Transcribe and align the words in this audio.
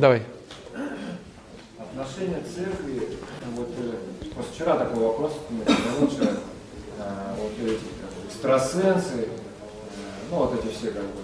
Давай. 0.00 0.22
Отношение 1.78 2.38
церкви, 2.56 3.06
вот 3.54 3.68
э, 3.76 4.42
вчера 4.54 4.78
такой 4.78 5.02
вопрос, 5.02 5.32
лучше, 6.00 6.38
э, 6.98 7.34
вот 7.36 7.52
эти 7.62 7.78
экстрасенсы, 8.26 9.18
э, 9.18 9.26
ну 10.30 10.36
вот 10.38 10.54
эти 10.54 10.72
все 10.72 10.86
как 10.92 11.02
бы, 11.02 11.20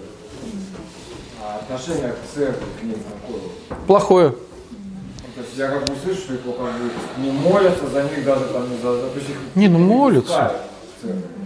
а 1.43 1.55
отношение 1.55 2.11
к 2.13 2.17
церкви 2.35 2.65
к 2.79 2.83
ним 2.83 2.97
какое? 3.23 3.77
Плохое. 3.87 4.27
Ну, 4.29 4.35
То 5.35 5.41
есть 5.41 5.57
я 5.57 5.69
как 5.69 5.85
бы 5.85 5.95
слышу, 5.95 6.19
что 6.21 6.33
их 6.35 6.41
как 6.41 6.53
бы 6.55 6.91
не 7.17 7.31
молятся 7.31 7.87
за 7.87 8.03
них 8.03 8.23
даже 8.23 8.45
там 8.45 8.69
не 8.69 8.77
за, 8.77 8.93
за- 9.01 9.09
то 9.09 9.17
есть 9.17 9.29
их 9.31 9.37
Не, 9.55 9.69
ну 9.69 9.79
молятся. 9.79 10.53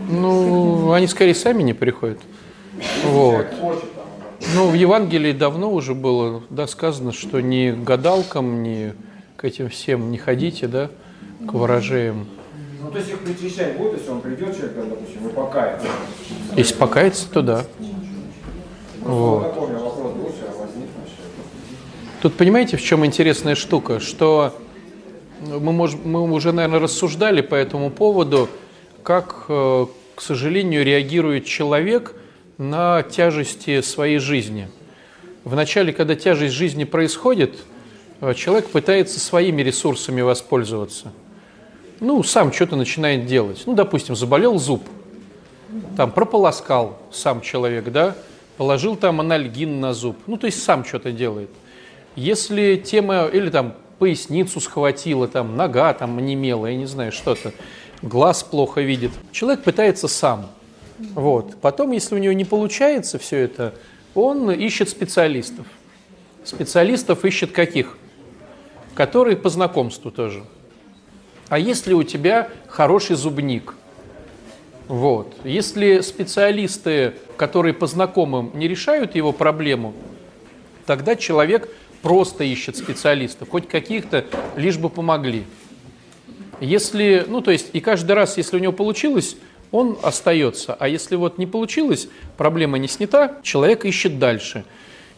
Ну, 0.10 0.92
они 0.92 1.08
скорее 1.08 1.36
сами 1.36 1.64
не 1.64 1.74
приходят. 1.74 2.20
Вот. 3.06 3.46
Ну, 4.54 4.68
в 4.68 4.74
Евангелии 4.74 5.32
давно 5.32 5.72
уже 5.72 5.94
было 5.94 6.44
да, 6.50 6.68
сказано, 6.68 7.14
что 7.14 7.40
ни 7.40 7.72
к 7.72 7.84
гадалкам, 7.84 8.64
ни 8.64 8.94
к 9.38 9.46
этим 9.46 9.70
всем 9.70 10.12
не 10.12 10.18
ходите, 10.18 10.68
да, 10.68 10.90
к 11.48 11.54
ворожеям. 11.54 12.28
Ну, 12.82 12.92
то 12.92 12.98
есть 12.98 13.10
их 13.12 13.20
причащать 13.20 13.78
будет, 13.78 14.00
если 14.00 14.10
он 14.10 14.22
придет, 14.22 14.56
человек, 14.58 14.76
допустим, 14.76 15.28
и 15.28 15.32
покается. 15.32 15.88
Если 16.58 16.74
покаяться, 16.76 17.30
то 17.32 17.42
да. 17.42 17.66
Вот. 19.02 19.56
Тут 22.22 22.34
понимаете, 22.36 22.78
в 22.78 22.82
чем 22.82 23.06
интересная 23.06 23.56
штука, 23.56 24.00
что 24.00 24.54
мы, 25.42 25.72
мож- 25.72 26.00
мы 26.04 26.30
уже, 26.30 26.52
наверное, 26.52 26.80
рассуждали 26.80 27.42
по 27.42 27.56
этому 27.56 27.90
поводу, 27.90 28.50
как, 29.02 29.46
э, 29.48 29.86
к 30.16 30.22
сожалению, 30.22 30.84
реагирует 30.84 31.46
человек 31.46 32.16
на 32.62 33.02
тяжести 33.02 33.82
своей 33.82 34.20
жизни. 34.20 34.70
Вначале, 35.44 35.92
когда 35.92 36.14
тяжесть 36.14 36.54
жизни 36.54 36.84
происходит, 36.84 37.56
э, 38.22 38.36
человек 38.36 38.70
пытается 38.70 39.20
своими 39.20 39.64
ресурсами 39.64 40.22
воспользоваться. 40.22 41.12
Ну, 42.00 42.22
сам 42.22 42.54
что-то 42.54 42.76
начинает 42.76 43.26
делать. 43.26 43.64
Ну, 43.66 43.74
допустим, 43.74 44.16
заболел 44.16 44.60
зуб, 44.60 44.84
там 45.98 46.12
прополоскал 46.12 47.00
сам 47.12 47.42
человек, 47.42 47.92
да, 47.92 48.16
положил 48.58 48.96
там 48.96 49.22
анальгин 49.22 49.80
на 49.80 49.96
зуб, 49.96 50.18
ну, 50.28 50.38
то 50.38 50.46
есть 50.46 50.62
сам 50.62 50.86
что-то 50.86 51.12
делает. 51.12 51.50
Если 52.16 52.76
тема, 52.76 53.26
или 53.26 53.50
там 53.50 53.74
поясницу 53.98 54.60
схватила, 54.60 55.28
там 55.28 55.58
нога 55.58 55.96
там 55.96 56.20
онемела, 56.20 56.68
я 56.68 56.76
не 56.76 56.86
знаю, 56.86 57.12
что-то, 57.12 57.54
глаз 58.04 58.44
плохо 58.44 58.82
видит, 58.82 59.12
человек 59.32 59.64
пытается 59.64 60.08
сам. 60.08 60.52
Вот. 61.14 61.56
Потом, 61.62 61.92
если 61.92 62.16
у 62.16 62.18
него 62.18 62.34
не 62.34 62.46
получается 62.46 63.20
все 63.20 63.38
это, 63.38 63.74
он 64.16 64.52
ищет 64.52 64.90
специалистов. 64.90 65.66
Специалистов 66.44 67.24
ищет 67.26 67.52
каких? 67.52 67.98
Которые 68.96 69.38
по 69.38 69.50
знакомству 69.50 70.12
тоже. 70.12 70.44
А 71.50 71.60
если 71.60 71.94
у 71.94 72.04
тебя 72.04 72.50
хороший 72.68 73.16
зубник? 73.16 73.76
Вот. 74.88 75.36
Если 75.44 76.00
специалисты, 76.02 77.14
которые 77.38 77.74
по 77.74 77.88
знакомым 77.88 78.52
не 78.54 78.68
решают 78.68 79.16
его 79.16 79.32
проблему, 79.32 79.94
тогда 80.86 81.16
человек 81.16 81.70
просто 82.02 82.44
ищет 82.44 82.78
специалистов, 82.78 83.50
хоть 83.50 83.68
каких-то, 83.68 84.26
лишь 84.56 84.78
бы 84.78 84.90
помогли. 84.90 85.46
Если, 86.60 87.26
ну 87.28 87.42
то 87.42 87.52
есть, 87.52 87.70
и 87.74 87.80
каждый 87.80 88.12
раз, 88.14 88.38
если 88.38 88.58
у 88.58 88.60
него 88.60 88.74
получилось, 88.74 89.36
он 89.72 89.98
остается. 90.04 90.74
А 90.74 90.88
если 90.88 91.16
вот 91.16 91.38
не 91.38 91.48
получилось, 91.48 92.08
проблема 92.38 92.78
не 92.78 92.88
снята, 92.88 93.38
человек 93.42 93.86
ищет 93.86 94.20
дальше. 94.20 94.66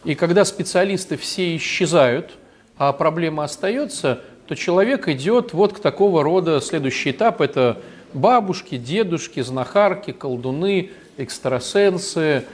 И 0.04 0.14
когда 0.14 0.44
специалисты 0.44 1.16
все 1.16 1.56
исчезают, 1.56 2.32
а 2.76 2.92
проблема 2.92 3.44
остается, 3.44 4.20
то 4.46 4.54
человек 4.54 5.08
идет 5.08 5.52
вот 5.52 5.72
к 5.72 5.80
такого 5.80 6.22
рода 6.22 6.60
следующий 6.60 7.10
этап. 7.10 7.40
Это 7.40 7.78
бабушки, 8.12 8.76
дедушки, 8.76 9.40
знахарки, 9.40 10.12
колдуны, 10.12 10.90
экстрасенсы, 11.16 12.44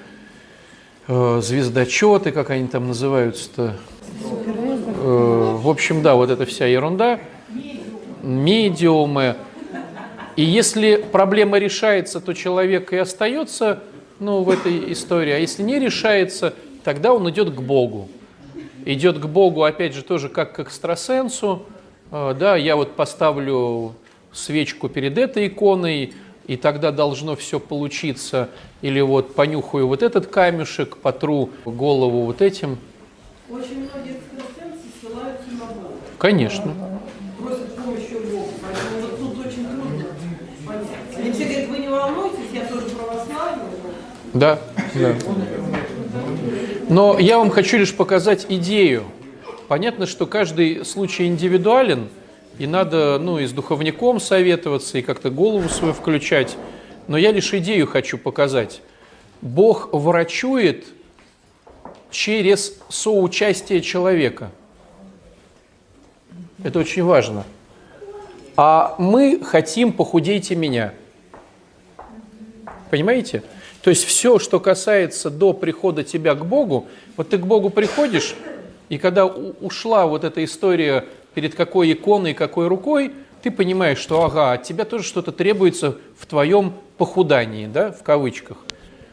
э, 1.08 1.40
звездочеты, 1.42 2.30
как 2.30 2.50
они 2.50 2.68
там 2.68 2.88
называются-то. 2.88 3.76
Э, 4.22 5.56
в 5.58 5.68
общем, 5.68 6.02
да, 6.02 6.14
вот 6.14 6.30
эта 6.30 6.46
вся 6.46 6.66
ерунда. 6.66 7.20
Медиумы. 8.22 9.36
И 10.40 10.42
если 10.42 10.96
проблема 10.96 11.58
решается, 11.58 12.18
то 12.18 12.32
человек 12.32 12.94
и 12.94 12.96
остается 12.96 13.82
ну, 14.20 14.42
в 14.42 14.48
этой 14.48 14.90
истории. 14.90 15.32
А 15.32 15.36
если 15.36 15.62
не 15.62 15.78
решается, 15.78 16.54
тогда 16.82 17.12
он 17.12 17.28
идет 17.28 17.54
к 17.54 17.60
Богу. 17.60 18.08
Идет 18.86 19.18
к 19.18 19.26
Богу, 19.26 19.64
опять 19.64 19.94
же, 19.94 20.02
тоже 20.02 20.30
как 20.30 20.54
к 20.54 20.60
экстрасенсу. 20.60 21.66
Э, 22.10 22.34
Да, 22.40 22.56
я 22.56 22.76
вот 22.76 22.96
поставлю 22.96 23.94
свечку 24.32 24.88
перед 24.88 25.18
этой 25.18 25.48
иконой, 25.48 26.14
и 26.46 26.56
тогда 26.56 26.90
должно 26.90 27.36
все 27.36 27.60
получиться. 27.60 28.48
Или 28.80 29.02
вот 29.02 29.34
понюхаю 29.34 29.88
вот 29.88 30.02
этот 30.02 30.28
камешек, 30.28 30.96
потру 30.96 31.50
голову 31.66 32.24
вот 32.24 32.40
этим. 32.40 32.78
Очень 33.50 33.90
многие 33.90 34.16
экстрасенсы 34.16 34.86
ссылаются 35.02 35.50
на 35.50 35.66
Бога. 35.66 35.94
Конечно. 36.16 36.72
Просят 37.38 37.76
помощи 37.76 38.14
у 38.14 38.36
Бога. 38.36 38.48
Поэтому 38.62 39.00
вот 39.02 39.18
тут 39.18 39.46
очень 39.46 39.66
трудно 39.66 40.04
понять. 40.66 41.16
Они 41.16 41.32
все 41.32 41.44
говорят, 41.44 41.68
вы 41.68 41.78
не 41.78 41.88
волнуйтесь, 41.88 42.50
я 42.52 42.66
тоже 42.66 42.86
православный. 42.90 43.64
Да, 44.32 44.58
да. 44.94 45.14
Но 46.88 47.18
я 47.18 47.38
вам 47.38 47.50
хочу 47.50 47.78
лишь 47.78 47.94
показать 47.94 48.46
идею. 48.48 49.04
Понятно, 49.68 50.06
что 50.06 50.26
каждый 50.26 50.84
случай 50.84 51.26
индивидуален, 51.26 52.08
и 52.58 52.66
надо 52.66 53.18
ну, 53.20 53.38
и 53.38 53.46
с 53.46 53.52
духовником 53.52 54.20
советоваться, 54.20 54.98
и 54.98 55.02
как-то 55.02 55.30
голову 55.30 55.68
свою 55.68 55.94
включать. 55.94 56.56
Но 57.08 57.16
я 57.16 57.32
лишь 57.32 57.54
идею 57.54 57.86
хочу 57.86 58.18
показать. 58.18 58.82
Бог 59.40 59.88
врачует 59.92 60.86
через 62.10 62.74
соучастие 62.88 63.80
человека. 63.80 64.50
Это 66.62 66.78
очень 66.78 67.02
важно. 67.02 67.44
А 68.56 68.94
мы 68.98 69.40
хотим 69.42 69.92
«похудейте 69.92 70.54
меня». 70.54 70.92
Понимаете? 72.90 73.42
То 73.82 73.90
есть 73.90 74.04
все, 74.04 74.38
что 74.38 74.60
касается 74.60 75.30
до 75.30 75.52
прихода 75.52 76.04
тебя 76.04 76.34
к 76.34 76.44
Богу, 76.44 76.88
вот 77.16 77.30
ты 77.30 77.38
к 77.38 77.46
Богу 77.46 77.70
приходишь, 77.70 78.34
и 78.88 78.98
когда 78.98 79.24
ушла 79.24 80.06
вот 80.06 80.24
эта 80.24 80.44
история 80.44 81.06
перед 81.34 81.54
какой 81.54 81.92
иконой, 81.92 82.34
какой 82.34 82.68
рукой, 82.68 83.12
ты 83.42 83.50
понимаешь, 83.50 83.98
что 83.98 84.22
ага, 84.24 84.52
от 84.52 84.64
тебя 84.64 84.84
тоже 84.84 85.04
что-то 85.04 85.32
требуется 85.32 85.96
в 86.18 86.26
твоем 86.26 86.74
похудании, 86.98 87.66
да, 87.66 87.92
в 87.92 88.02
кавычках. 88.02 88.58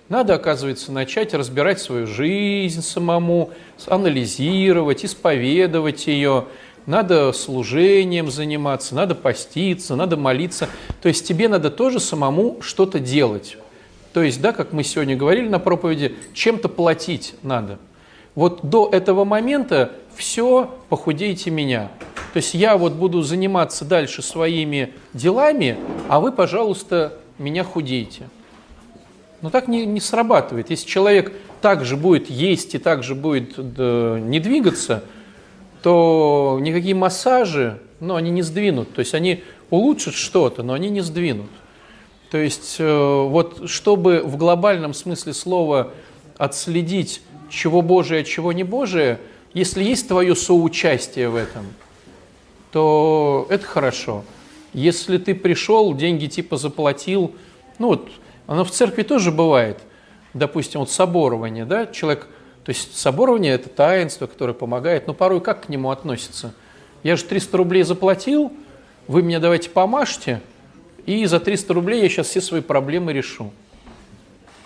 Надо, 0.09 0.35
оказывается, 0.35 0.91
начать 0.91 1.33
разбирать 1.33 1.79
свою 1.79 2.07
жизнь 2.07 2.81
самому, 2.81 3.51
анализировать, 3.87 5.05
исповедовать 5.05 6.07
ее. 6.07 6.45
Надо 6.85 7.33
служением 7.33 8.31
заниматься, 8.31 8.95
надо 8.95 9.15
поститься, 9.15 9.95
надо 9.95 10.15
молиться. 10.15 10.69
То 11.01 11.09
есть 11.09 11.27
тебе 11.27 11.49
надо 11.49 11.69
тоже 11.69 11.99
самому 11.99 12.57
что-то 12.61 12.99
делать. 12.99 13.57
То 14.13 14.23
есть, 14.23 14.41
да, 14.41 14.51
как 14.51 14.73
мы 14.73 14.83
сегодня 14.83 15.15
говорили 15.15 15.47
на 15.47 15.59
проповеди, 15.59 16.15
чем-то 16.33 16.69
платить 16.69 17.35
надо. 17.43 17.79
Вот 18.35 18.61
до 18.63 18.89
этого 18.91 19.25
момента 19.25 19.91
все 20.15 20.75
похудейте 20.89 21.49
меня. 21.51 21.91
То 22.33 22.37
есть 22.37 22.53
я 22.53 22.77
вот 22.77 22.93
буду 22.93 23.21
заниматься 23.21 23.85
дальше 23.85 24.21
своими 24.21 24.93
делами, 25.13 25.77
а 26.07 26.19
вы, 26.19 26.31
пожалуйста, 26.31 27.13
меня 27.37 27.63
худейте. 27.63 28.29
Но 29.41 29.49
так 29.49 29.67
не, 29.67 29.85
не 29.85 29.99
срабатывает. 29.99 30.69
Если 30.69 30.87
человек 30.87 31.33
также 31.61 31.95
будет 31.95 32.29
есть 32.29 32.75
и 32.75 32.77
также 32.77 33.15
будет 33.15 33.53
да, 33.73 34.19
не 34.19 34.39
двигаться, 34.39 35.03
то 35.81 36.59
никакие 36.61 36.95
массажи, 36.95 37.79
ну, 37.99 38.15
они 38.15 38.31
не 38.31 38.41
сдвинут. 38.41 38.93
То 38.93 38.99
есть 38.99 39.13
они 39.13 39.43
улучшат 39.69 40.13
что-то, 40.13 40.63
но 40.63 40.73
они 40.73 40.89
не 40.89 41.01
сдвинут. 41.01 41.49
То 42.31 42.37
есть 42.37 42.75
э, 42.79 43.27
вот 43.29 43.69
чтобы 43.69 44.21
в 44.23 44.35
глобальном 44.37 44.93
смысле 44.93 45.33
слова 45.33 45.93
отследить, 46.37 47.21
чего 47.49 47.81
Божие, 47.81 48.23
чего 48.25 48.51
не 48.51 48.63
Божие, 48.63 49.19
если 49.53 49.83
есть 49.83 50.07
твое 50.07 50.35
соучастие 50.35 51.29
в 51.29 51.35
этом, 51.35 51.65
то 52.71 53.47
это 53.49 53.65
хорошо. 53.65 54.23
Если 54.73 55.17
ты 55.17 55.33
пришел, 55.33 55.93
деньги 55.93 56.27
типа 56.27 56.57
заплатил, 56.57 57.33
ну 57.79 57.87
вот, 57.87 58.09
оно 58.45 58.63
в 58.63 58.71
церкви 58.71 59.03
тоже 59.03 59.31
бывает, 59.31 59.79
допустим, 60.33 60.81
вот 60.81 60.91
соборование, 60.91 61.65
да, 61.65 61.87
человек, 61.87 62.27
то 62.65 62.69
есть 62.69 62.97
соборование 62.97 63.53
это 63.53 63.69
таинство, 63.69 64.27
которое 64.27 64.53
помогает, 64.53 65.07
но 65.07 65.13
порой 65.13 65.41
как 65.41 65.65
к 65.65 65.69
нему 65.69 65.91
относится? 65.91 66.53
Я 67.03 67.15
же 67.15 67.23
300 67.23 67.57
рублей 67.57 67.83
заплатил, 67.83 68.51
вы 69.07 69.23
мне 69.23 69.39
давайте 69.39 69.69
помажьте, 69.69 70.41
и 71.07 71.25
за 71.25 71.39
300 71.39 71.73
рублей 71.73 72.03
я 72.03 72.09
сейчас 72.09 72.27
все 72.27 72.41
свои 72.41 72.61
проблемы 72.61 73.13
решу. 73.13 73.51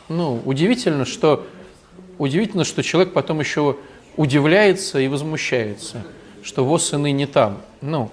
Ну, 0.10 0.42
удивительно, 0.44 1.06
что, 1.06 1.46
удивительно, 2.18 2.66
что 2.66 2.84
человек 2.84 3.14
потом 3.14 3.40
еще 3.40 3.78
удивляется 4.18 5.00
и 5.00 5.08
возмущается, 5.08 6.04
что 6.44 6.66
вот 6.66 6.82
сыны 6.82 7.12
не 7.12 7.28
там. 7.28 7.62
Ну, 7.80 8.10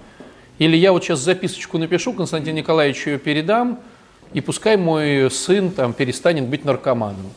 или 0.59 0.77
я 0.77 0.93
вот 0.93 1.03
сейчас 1.03 1.19
записочку 1.19 1.79
напишу, 1.79 2.13
Константину 2.13 2.57
Николаевичу 2.57 3.09
ее 3.09 3.17
передам, 3.17 3.79
и 4.31 4.41
пускай 4.41 4.77
мой 4.77 5.29
сын 5.31 5.71
там 5.71 5.93
перестанет 5.93 6.45
быть 6.45 6.63
наркоманом. 6.63 7.31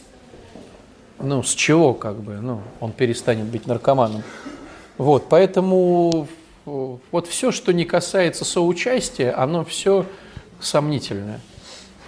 Ну, 1.19 1.43
с 1.43 1.55
чего 1.55 1.95
как 1.95 2.17
бы, 2.21 2.35
ну, 2.35 2.61
он 2.81 2.93
перестанет 2.93 3.47
быть 3.47 3.67
наркоманом. 3.67 4.23
Вот, 4.99 5.29
поэтому 5.31 6.29
вот 6.67 7.29
все, 7.29 7.51
что 7.51 7.73
не 7.73 7.87
касается 7.87 8.45
соучастия, 8.45 9.37
оно 9.37 9.65
все 9.65 10.05
сомнительное. 10.63 11.41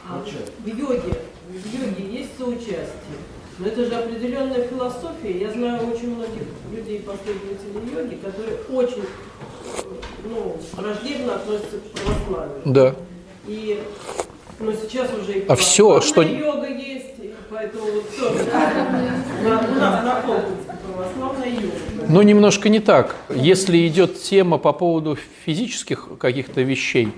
А 0.09 0.23
в 0.23 0.67
йоге, 0.67 1.15
в 1.49 1.75
йоге 1.75 2.19
есть 2.19 2.31
соучастие, 2.39 3.19
но 3.59 3.67
это 3.67 3.85
же 3.85 3.95
определенная 3.95 4.67
философия. 4.69 5.39
Я 5.39 5.53
знаю 5.53 5.89
очень 5.89 6.15
многих 6.15 6.43
людей, 6.73 7.01
последователей 7.01 7.95
йоги, 7.95 8.17
которые 8.17 8.59
очень 8.71 9.05
ну, 10.29 10.56
враждебно 10.73 11.37
относятся 11.37 11.79
к 11.79 12.01
православию. 12.01 12.62
Да. 12.65 12.95
И 13.47 13.83
но 14.61 14.73
сейчас 14.73 15.11
уже 15.21 15.41
и 15.41 15.47
а 15.49 15.56
все, 15.56 16.01
что... 16.01 16.23
йога 16.23 16.69
есть, 16.69 17.15
поэтому 17.51 17.85
вот 17.85 18.05
все, 18.11 18.31
у 18.31 19.49
нас 19.49 20.05
на 20.05 20.23
православная 20.23 21.49
йога. 21.49 21.75
Ну, 22.09 22.23
немножко 22.23 22.69
не 22.69 22.81
так. 22.81 23.17
Если 23.35 23.87
идет 23.89 24.21
тема 24.21 24.59
по 24.59 24.73
поводу 24.73 25.19
физических 25.45 26.09
каких-то 26.19 26.62
вещей, 26.62 27.09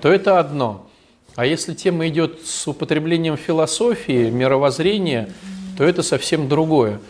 то 0.00 0.12
это 0.12 0.38
одно. 0.38 0.88
А 1.34 1.46
если 1.46 1.74
тема 1.74 2.08
идет 2.08 2.44
с 2.44 2.68
употреблением 2.68 3.36
философии, 3.36 4.30
мировоззрения, 4.30 5.30
то 5.78 5.84
это 5.84 6.02
совсем 6.02 6.48
другое. 6.48 7.00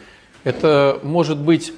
Это 0.44 1.00
может 1.02 1.38
быть 1.38 1.72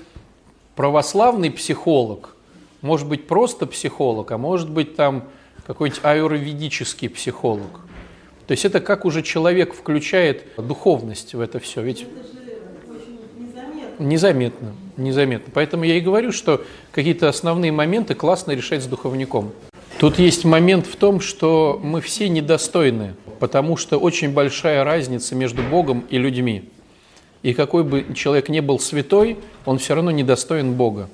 православный 0.77 1.51
психолог, 1.51 2.37
может 2.83 3.09
быть 3.09 3.27
просто 3.27 3.67
психолог, 3.67 4.31
а 4.31 4.39
может 4.39 4.71
быть 4.71 4.97
там 4.97 5.25
какой-нибудь 5.67 6.05
аюрведический 6.05 7.09
психолог. 7.09 7.81
То 8.47 8.53
есть 8.53 8.65
это 8.67 8.81
как 8.81 9.07
уже 9.07 9.23
человек 9.23 9.75
включает 9.75 10.45
духовность 10.59 11.35
в 11.35 11.41
это 11.41 11.59
все. 11.59 11.81
Ведь 11.81 12.07
незаметно, 13.99 14.75
незаметно. 14.97 15.51
Поэтому 15.55 15.85
я 15.85 15.97
и 15.97 16.01
говорю, 16.01 16.33
что 16.33 16.63
какие-то 16.93 17.29
основные 17.29 17.73
моменты 17.73 18.15
классно 18.15 18.53
решать 18.53 18.83
с 18.83 18.87
духовником. 18.87 19.53
Тут 20.05 20.19
есть 20.19 20.45
момент 20.45 20.87
в 20.87 20.97
том, 20.97 21.19
что 21.19 21.81
мы 21.83 22.03
все 22.03 22.29
недостойны, 22.29 23.15
потому 23.41 23.79
что 23.79 23.97
очень 23.97 24.35
большая 24.35 24.85
разница 24.85 25.35
между 25.35 25.63
Богом 25.63 26.05
и 26.11 26.19
людьми. 26.19 26.69
И 27.43 27.55
какой 27.55 27.85
бы 27.85 28.05
человек 28.15 28.51
ни 28.51 28.61
был 28.61 28.79
святой, 28.79 29.39
он 29.65 29.79
все 29.79 29.95
равно 29.95 30.11
недостоин 30.11 30.75
Бога. 30.75 31.09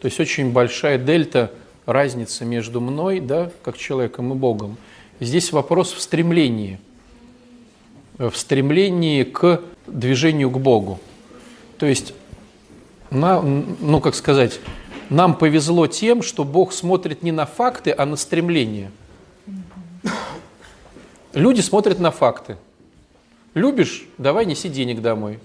То 0.00 0.06
есть 0.06 0.18
очень 0.18 0.50
большая 0.50 0.98
дельта 0.98 1.52
разница 1.84 2.44
между 2.44 2.80
мной, 2.80 3.20
да, 3.20 3.52
как 3.62 3.78
человеком, 3.78 4.32
и 4.32 4.34
Богом. 4.34 4.76
Здесь 5.20 5.52
вопрос 5.52 5.92
в 5.92 6.00
стремлении, 6.00 6.80
в 8.18 8.34
стремлении 8.34 9.22
к 9.22 9.60
движению 9.86 10.50
к 10.50 10.58
Богу. 10.58 10.98
То 11.78 11.86
есть, 11.86 12.12
на, 13.12 13.40
ну 13.40 14.00
как 14.00 14.16
сказать, 14.16 14.58
нам 15.10 15.36
повезло 15.36 15.86
тем, 15.86 16.22
что 16.22 16.44
Бог 16.44 16.72
смотрит 16.72 17.22
не 17.22 17.32
на 17.32 17.46
факты, 17.46 17.94
а 17.96 18.06
на 18.06 18.16
стремление. 18.16 18.90
Люди 21.32 21.60
смотрят 21.60 21.98
на 21.98 22.10
факты. 22.10 22.56
Любишь, 23.54 24.06
давай 24.18 24.46
неси 24.46 24.68
денег 24.68 25.02
домой. 25.02 25.38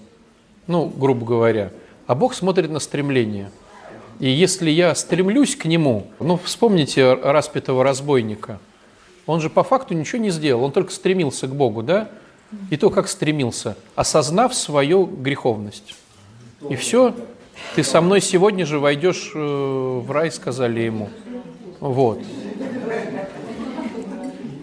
Ну, 0.66 0.86
грубо 0.86 1.26
говоря. 1.26 1.70
А 2.06 2.14
Бог 2.14 2.34
смотрит 2.34 2.70
на 2.70 2.78
стремление. 2.78 3.50
И 4.18 4.28
если 4.28 4.70
я 4.70 4.94
стремлюсь 4.94 5.56
к 5.56 5.64
Нему, 5.64 6.06
ну, 6.20 6.36
вспомните 6.36 7.14
распятого 7.14 7.84
разбойника. 7.84 8.58
Он 9.26 9.40
же 9.40 9.50
по 9.50 9.62
факту 9.62 9.94
ничего 9.94 10.20
не 10.20 10.30
сделал, 10.30 10.64
он 10.64 10.72
только 10.72 10.92
стремился 10.92 11.46
к 11.46 11.54
Богу, 11.54 11.82
да? 11.82 12.08
И 12.70 12.76
то, 12.76 12.90
как 12.90 13.08
стремился, 13.08 13.76
осознав 13.94 14.54
свою 14.54 15.06
греховность. 15.06 15.94
И 16.68 16.76
все, 16.76 17.14
ты 17.74 17.82
со 17.82 18.00
мной 18.00 18.20
сегодня 18.20 18.66
же 18.66 18.78
войдешь 18.78 19.32
э, 19.34 19.38
в 19.38 20.10
рай, 20.10 20.30
сказали 20.30 20.80
ему. 20.80 21.10
Вот. 21.80 22.20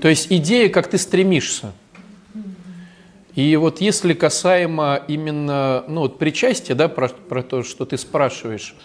То 0.01 0.07
есть 0.07 0.27
идея, 0.29 0.69
как 0.69 0.87
ты 0.87 0.97
стремишься. 0.97 1.73
И 3.35 3.55
вот 3.55 3.81
если 3.81 4.13
касаемо 4.13 5.01
именно 5.07 5.83
ну, 5.87 6.01
вот 6.01 6.19
причастия, 6.19 6.75
да, 6.75 6.87
про, 6.87 7.09
про 7.09 7.43
то, 7.43 7.63
что 7.63 7.85
ты 7.85 7.97
спрашиваешь, 7.97 8.75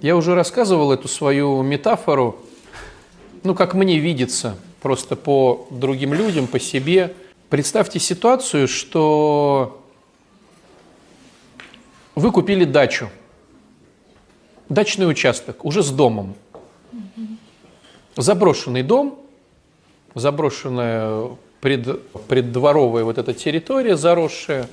я 0.00 0.16
уже 0.16 0.34
рассказывал 0.34 0.92
эту 0.92 1.08
свою 1.08 1.62
метафору, 1.62 2.38
ну, 3.44 3.54
как 3.54 3.74
мне 3.74 3.98
видится, 3.98 4.56
просто 4.80 5.16
по 5.16 5.66
другим 5.70 6.14
людям, 6.14 6.46
по 6.46 6.60
себе. 6.60 7.14
Представьте 7.50 7.98
ситуацию, 7.98 8.68
что 8.68 9.82
вы 12.14 12.32
купили 12.32 12.64
дачу, 12.64 13.10
дачный 14.68 15.08
участок, 15.08 15.64
уже 15.64 15.82
с 15.82 15.90
домом. 15.90 16.34
Заброшенный 18.16 18.82
дом, 18.82 19.18
заброшенная 20.14 21.36
пред, 21.60 22.02
преддворовая 22.26 23.04
вот 23.04 23.18
эта 23.18 23.32
территория 23.32 23.96
заросшая. 23.96 24.68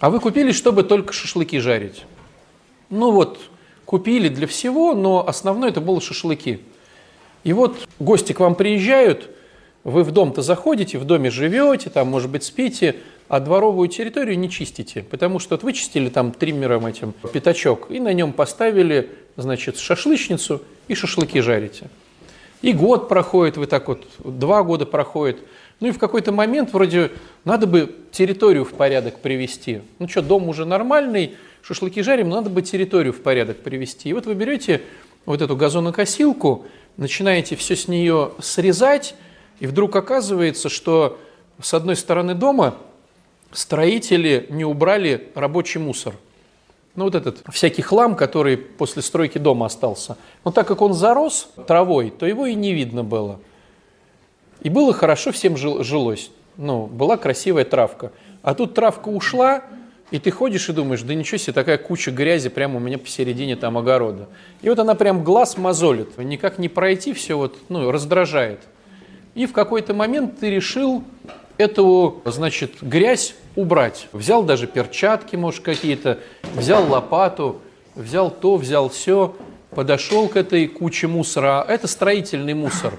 А 0.00 0.10
вы 0.10 0.20
купили, 0.20 0.52
чтобы 0.52 0.82
только 0.82 1.12
шашлыки 1.12 1.58
жарить. 1.58 2.04
Ну 2.90 3.12
вот, 3.12 3.38
купили 3.84 4.28
для 4.28 4.46
всего, 4.46 4.94
но 4.94 5.26
основное 5.26 5.70
это 5.70 5.80
было 5.80 6.00
шашлыки. 6.00 6.60
И 7.42 7.52
вот 7.52 7.76
гости 7.98 8.32
к 8.32 8.40
вам 8.40 8.54
приезжают, 8.54 9.30
вы 9.84 10.02
в 10.02 10.10
дом-то 10.10 10.42
заходите, 10.42 10.98
в 10.98 11.04
доме 11.04 11.30
живете, 11.30 11.90
там, 11.90 12.08
может 12.08 12.30
быть, 12.30 12.42
спите, 12.42 12.96
а 13.28 13.40
дворовую 13.40 13.88
территорию 13.88 14.38
не 14.38 14.50
чистите, 14.50 15.02
потому 15.02 15.38
что 15.38 15.54
вот 15.54 15.62
вычистили 15.62 16.08
там 16.08 16.32
триммером 16.32 16.86
этим 16.86 17.14
пятачок 17.32 17.90
и 17.90 18.00
на 18.00 18.12
нем 18.12 18.32
поставили, 18.32 19.10
значит, 19.36 19.78
шашлычницу 19.78 20.62
и 20.88 20.94
шашлыки 20.94 21.40
жарите. 21.40 21.88
И 22.62 22.72
год 22.72 23.08
проходит, 23.08 23.56
вы 23.58 23.66
так 23.66 23.88
вот, 23.88 24.06
два 24.24 24.62
года 24.62 24.86
проходит. 24.86 25.38
Ну 25.80 25.88
и 25.88 25.90
в 25.90 25.98
какой-то 25.98 26.32
момент 26.32 26.72
вроде 26.72 27.12
надо 27.44 27.66
бы 27.66 27.94
территорию 28.10 28.64
в 28.64 28.72
порядок 28.72 29.20
привести. 29.20 29.82
Ну 29.98 30.08
что, 30.08 30.22
дом 30.22 30.48
уже 30.48 30.64
нормальный, 30.64 31.36
шашлыки 31.62 32.00
жарим, 32.00 32.30
надо 32.30 32.48
бы 32.48 32.62
территорию 32.62 33.12
в 33.12 33.20
порядок 33.20 33.58
привести. 33.58 34.08
И 34.08 34.12
вот 34.14 34.24
вы 34.24 34.34
берете 34.34 34.80
вот 35.26 35.42
эту 35.42 35.56
газонокосилку, 35.56 36.66
начинаете 36.96 37.56
все 37.56 37.76
с 37.76 37.88
нее 37.88 38.30
срезать, 38.40 39.14
и 39.64 39.66
вдруг 39.66 39.96
оказывается, 39.96 40.68
что 40.68 41.18
с 41.58 41.72
одной 41.72 41.96
стороны 41.96 42.34
дома 42.34 42.74
строители 43.50 44.46
не 44.50 44.62
убрали 44.62 45.30
рабочий 45.34 45.78
мусор. 45.78 46.14
Ну 46.96 47.04
вот 47.04 47.14
этот 47.14 47.40
всякий 47.50 47.80
хлам, 47.80 48.14
который 48.14 48.58
после 48.58 49.00
стройки 49.00 49.38
дома 49.38 49.64
остался. 49.64 50.18
Но 50.44 50.50
так 50.50 50.68
как 50.68 50.82
он 50.82 50.92
зарос 50.92 51.48
травой, 51.66 52.10
то 52.10 52.26
его 52.26 52.44
и 52.44 52.54
не 52.54 52.74
видно 52.74 53.04
было. 53.04 53.40
И 54.60 54.68
было 54.68 54.92
хорошо 54.92 55.32
всем 55.32 55.56
жилось. 55.56 56.30
Ну, 56.58 56.84
была 56.84 57.16
красивая 57.16 57.64
травка. 57.64 58.12
А 58.42 58.54
тут 58.54 58.74
травка 58.74 59.08
ушла, 59.08 59.62
и 60.10 60.18
ты 60.18 60.30
ходишь 60.30 60.68
и 60.68 60.74
думаешь, 60.74 61.00
да 61.00 61.14
ничего 61.14 61.38
себе, 61.38 61.54
такая 61.54 61.78
куча 61.78 62.10
грязи 62.10 62.50
прямо 62.50 62.76
у 62.76 62.80
меня 62.80 62.98
посередине 62.98 63.56
там 63.56 63.78
огорода. 63.78 64.28
И 64.60 64.68
вот 64.68 64.78
она 64.78 64.94
прям 64.94 65.24
глаз 65.24 65.56
мозолит, 65.56 66.18
никак 66.18 66.58
не 66.58 66.68
пройти, 66.68 67.14
все 67.14 67.38
вот, 67.38 67.56
ну, 67.70 67.90
раздражает. 67.90 68.60
И 69.34 69.46
в 69.46 69.52
какой-то 69.52 69.94
момент 69.94 70.38
ты 70.38 70.50
решил 70.50 71.02
эту, 71.58 72.22
значит, 72.24 72.74
грязь 72.80 73.34
убрать. 73.56 74.08
Взял 74.12 74.42
даже 74.42 74.66
перчатки, 74.66 75.36
может, 75.36 75.62
какие-то, 75.62 76.18
взял 76.54 76.88
лопату, 76.88 77.60
взял 77.94 78.30
то, 78.30 78.56
взял 78.56 78.88
все, 78.88 79.34
подошел 79.70 80.28
к 80.28 80.36
этой 80.36 80.66
куче 80.66 81.06
мусора. 81.06 81.64
Это 81.68 81.86
строительный 81.86 82.54
мусор. 82.54 82.94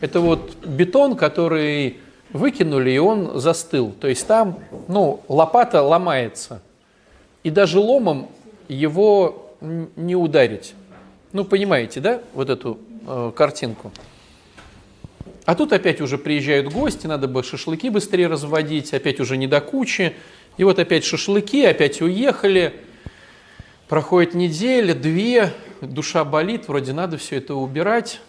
Это 0.00 0.20
вот 0.20 0.56
бетон, 0.64 1.16
который 1.16 1.98
выкинули, 2.32 2.90
и 2.90 2.98
он 2.98 3.40
застыл. 3.40 3.92
То 3.92 4.08
есть 4.08 4.26
там, 4.26 4.58
ну, 4.86 5.20
лопата 5.28 5.82
ломается. 5.82 6.60
И 7.42 7.50
даже 7.50 7.78
ломом 7.78 8.28
его 8.68 9.54
не 9.60 10.14
ударить. 10.14 10.74
Ну, 11.32 11.44
понимаете, 11.44 12.00
да, 12.00 12.20
вот 12.34 12.50
эту 12.50 12.78
э, 13.06 13.32
картинку? 13.34 13.90
А 15.48 15.54
тут 15.54 15.72
опять 15.72 16.02
уже 16.02 16.18
приезжают 16.18 16.70
гости, 16.70 17.06
надо 17.06 17.26
бы 17.26 17.42
шашлыки 17.42 17.88
быстрее 17.88 18.26
разводить, 18.26 18.92
опять 18.92 19.18
уже 19.18 19.38
не 19.38 19.46
до 19.46 19.62
кучи. 19.62 20.14
И 20.58 20.62
вот 20.62 20.78
опять 20.78 21.04
шашлыки, 21.04 21.64
опять 21.64 22.02
уехали. 22.02 22.74
Проходит 23.88 24.34
неделя, 24.34 24.92
две, 24.92 25.54
душа 25.80 26.26
болит, 26.26 26.68
вроде 26.68 26.92
надо 26.92 27.16
все 27.16 27.36
это 27.36 27.54
убирать. 27.54 28.20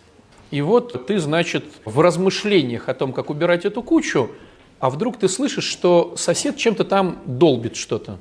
И 0.49 0.61
вот 0.61 1.07
ты, 1.07 1.19
значит, 1.19 1.65
в 1.83 1.99
размышлениях 1.99 2.87
о 2.87 2.93
том, 2.93 3.11
как 3.11 3.29
убирать 3.29 3.65
эту 3.65 3.83
кучу, 3.83 4.31
а 4.79 4.89
вдруг 4.89 5.17
ты 5.17 5.27
слышишь, 5.27 5.65
что 5.65 6.13
сосед 6.15 6.55
чем-то 6.55 6.85
там 6.85 7.21
долбит 7.25 7.75
что-то. 7.75 8.17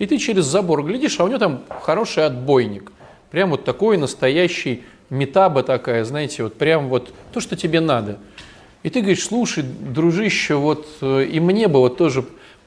И 0.00 0.06
ты 0.06 0.18
через 0.18 0.46
забор 0.46 0.82
глядишь, 0.82 1.20
а 1.20 1.24
у 1.24 1.28
него 1.28 1.38
там 1.38 1.62
хороший 1.82 2.26
отбойник. 2.26 2.90
Прям 3.30 3.50
вот 3.50 3.64
такой 3.64 3.96
настоящий 3.96 4.82
метаба 5.10 5.62
такая, 5.62 6.04
знаете, 6.04 6.44
вот 6.44 6.54
прям 6.54 6.88
вот 6.88 7.12
то, 7.32 7.40
что 7.40 7.56
тебе 7.56 7.80
надо. 7.80 8.18
И 8.82 8.88
ты 8.88 9.00
говоришь, 9.00 9.24
слушай, 9.24 9.62
дружище, 9.62 10.54
вот 10.54 10.86
э, 11.02 11.24
и 11.30 11.38
мне 11.38 11.68
бы 11.68 11.80
вот 11.80 11.98
тоже 11.98 12.24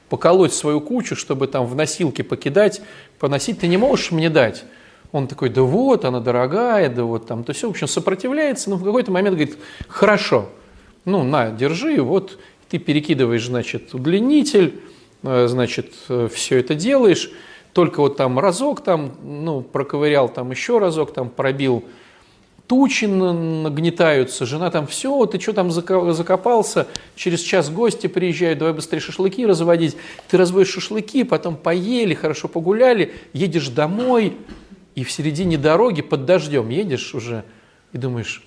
поколоть 0.08 0.52
свою 0.52 0.80
кучу, 0.80 1.16
чтобы 1.16 1.48
там 1.48 1.66
в 1.66 1.74
носилке 1.74 2.22
покидать, 2.22 2.82
поносить, 3.18 3.58
ты 3.60 3.66
не 3.66 3.76
можешь 3.76 4.12
мне 4.12 4.30
дать. 4.30 4.64
Он 5.10 5.26
такой, 5.26 5.48
да 5.48 5.62
вот, 5.62 6.04
она 6.04 6.20
дорогая, 6.20 6.88
да 6.88 7.04
вот 7.04 7.26
там, 7.26 7.42
то 7.42 7.52
все, 7.52 7.66
в 7.66 7.70
общем, 7.70 7.88
сопротивляется, 7.88 8.70
но 8.70 8.76
в 8.76 8.84
какой-то 8.84 9.10
момент 9.10 9.36
говорит, 9.36 9.58
хорошо, 9.88 10.48
ну, 11.04 11.22
на, 11.22 11.50
держи, 11.50 12.00
вот 12.00 12.38
ты 12.68 12.78
перекидываешь, 12.78 13.46
значит, 13.46 13.94
удлинитель, 13.94 14.80
э, 15.22 15.46
значит, 15.48 15.94
э, 16.08 16.28
все 16.32 16.58
это 16.58 16.74
делаешь, 16.74 17.30
только 17.72 18.00
вот 18.00 18.16
там 18.16 18.38
разок 18.38 18.82
там, 18.82 19.12
ну, 19.22 19.62
проковырял 19.62 20.28
там 20.28 20.50
еще 20.50 20.78
разок, 20.78 21.12
там 21.12 21.28
пробил 21.28 21.84
тучи 22.66 23.04
нагнетаются, 23.04 24.46
жена 24.46 24.70
там, 24.70 24.86
все, 24.86 25.26
ты 25.26 25.38
что 25.38 25.52
там 25.52 25.70
закопался, 25.70 26.86
через 27.14 27.40
час 27.40 27.70
гости 27.70 28.06
приезжают, 28.06 28.58
давай 28.58 28.74
быстрее 28.74 29.00
шашлыки 29.00 29.44
разводить. 29.46 29.96
Ты 30.28 30.36
разводишь 30.36 30.72
шашлыки, 30.72 31.24
потом 31.24 31.56
поели, 31.56 32.14
хорошо 32.14 32.48
погуляли, 32.48 33.12
едешь 33.32 33.68
домой, 33.68 34.36
и 34.94 35.04
в 35.04 35.10
середине 35.10 35.58
дороги 35.58 36.02
под 36.02 36.24
дождем 36.24 36.68
едешь 36.68 37.14
уже 37.14 37.44
и 37.92 37.98
думаешь, 37.98 38.42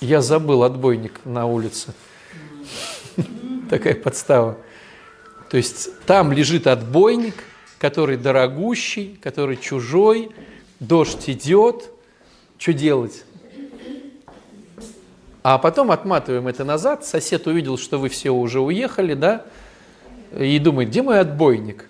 я 0.00 0.20
забыл 0.20 0.62
отбойник 0.62 1.20
на 1.24 1.46
улице. 1.46 1.94
Такая 3.70 3.94
подстава. 3.94 4.58
То 5.50 5.56
есть 5.56 5.90
там 6.06 6.32
лежит 6.32 6.66
отбойник, 6.66 7.34
который 7.78 8.16
дорогущий, 8.16 9.18
который 9.22 9.56
чужой, 9.56 10.30
дождь 10.80 11.28
идет, 11.28 11.90
что 12.58 12.72
делать? 12.72 13.24
А 15.42 15.58
потом 15.58 15.92
отматываем 15.92 16.48
это 16.48 16.64
назад, 16.64 17.04
сосед 17.04 17.46
увидел, 17.46 17.78
что 17.78 17.98
вы 17.98 18.08
все 18.08 18.30
уже 18.30 18.60
уехали, 18.60 19.14
да, 19.14 19.44
и 20.36 20.58
думает, 20.58 20.88
где 20.88 21.02
мой 21.02 21.20
отбойник? 21.20 21.88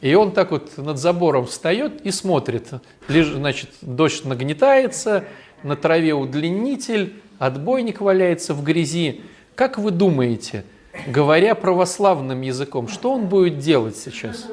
И 0.00 0.14
он 0.14 0.32
так 0.32 0.50
вот 0.50 0.76
над 0.76 0.98
забором 0.98 1.46
встает 1.46 2.02
и 2.02 2.10
смотрит. 2.10 2.68
Значит, 3.08 3.70
дождь 3.80 4.24
нагнетается, 4.24 5.24
на 5.62 5.76
траве 5.76 6.14
удлинитель, 6.14 7.14
отбойник 7.38 8.00
валяется 8.00 8.54
в 8.54 8.62
грязи. 8.62 9.22
Как 9.54 9.78
вы 9.78 9.90
думаете, 9.90 10.64
говоря 11.06 11.54
православным 11.54 12.42
языком, 12.42 12.86
что 12.86 13.12
он 13.12 13.26
будет 13.26 13.58
делать 13.58 13.96
сейчас? 13.96 14.46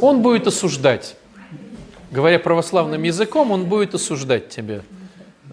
Он 0.00 0.22
будет 0.22 0.46
осуждать. 0.46 1.16
Говоря 2.10 2.38
православным 2.38 3.02
языком, 3.02 3.50
он 3.50 3.66
будет 3.66 3.94
осуждать 3.94 4.48
тебя. 4.48 4.80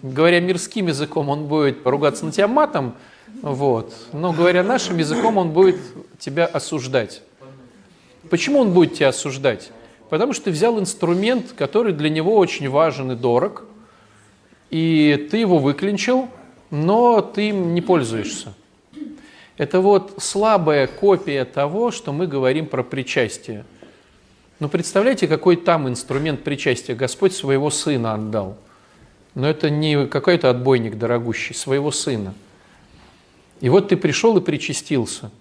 Говоря 0.02 0.40
мирским 0.40 0.88
языком, 0.88 1.28
он 1.28 1.46
будет 1.46 1.86
ругаться 1.86 2.24
на 2.24 2.32
тебя 2.32 2.48
матом, 2.48 2.94
вот. 3.42 3.92
но 4.12 4.32
говоря 4.32 4.62
нашим 4.62 4.96
языком, 4.98 5.36
он 5.36 5.50
будет 5.50 5.76
тебя 6.18 6.46
осуждать. 6.46 7.22
Почему 8.30 8.60
он 8.60 8.72
будет 8.72 8.94
тебя 8.94 9.08
осуждать? 9.08 9.70
Потому 10.08 10.32
что 10.32 10.46
ты 10.46 10.50
взял 10.50 10.78
инструмент, 10.78 11.52
который 11.52 11.92
для 11.92 12.08
него 12.08 12.36
очень 12.36 12.68
важен 12.68 13.12
и 13.12 13.16
дорог, 13.16 13.64
и 14.70 15.28
ты 15.30 15.38
его 15.38 15.58
выклинчил, 15.58 16.28
но 16.70 17.20
ты 17.20 17.50
им 17.50 17.74
не 17.74 17.82
пользуешься. 17.82 18.54
Это 19.56 19.80
вот 19.80 20.14
слабая 20.18 20.86
копия 20.86 21.44
того, 21.44 21.90
что 21.90 22.12
мы 22.12 22.26
говорим 22.26 22.66
про 22.66 22.82
причастие. 22.82 23.64
Но 24.58 24.68
представляете, 24.68 25.28
какой 25.28 25.56
там 25.56 25.88
инструмент 25.88 26.44
причастия 26.44 26.94
Господь 26.94 27.34
своего 27.34 27.70
Сына 27.70 28.14
отдал. 28.14 28.56
Но 29.34 29.48
это 29.48 29.68
не 29.68 30.06
какой-то 30.06 30.48
отбойник 30.48 30.96
дорогущий, 30.96 31.54
своего 31.54 31.90
Сына. 31.90 32.34
И 33.60 33.68
вот 33.68 33.88
ты 33.88 33.96
пришел 33.96 34.36
и 34.36 34.40
причастился– 34.40 35.30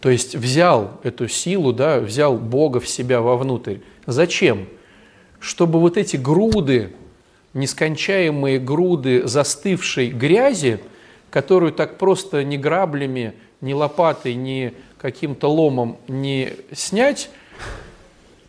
то 0.00 0.08
есть 0.08 0.34
взял 0.34 0.98
эту 1.02 1.28
силу, 1.28 1.72
да, 1.72 2.00
взял 2.00 2.36
Бога 2.36 2.80
в 2.80 2.88
себя 2.88 3.20
вовнутрь. 3.20 3.76
Зачем? 4.06 4.66
Чтобы 5.38 5.78
вот 5.78 5.96
эти 5.96 6.16
груды, 6.16 6.92
нескончаемые 7.52 8.58
груды 8.58 9.26
застывшей 9.26 10.08
грязи, 10.10 10.80
которую 11.30 11.72
так 11.72 11.98
просто 11.98 12.44
ни 12.44 12.56
граблями, 12.56 13.34
ни 13.60 13.74
лопатой, 13.74 14.34
ни 14.34 14.72
каким-то 14.98 15.48
ломом 15.48 15.98
не 16.08 16.54
снять, 16.72 17.30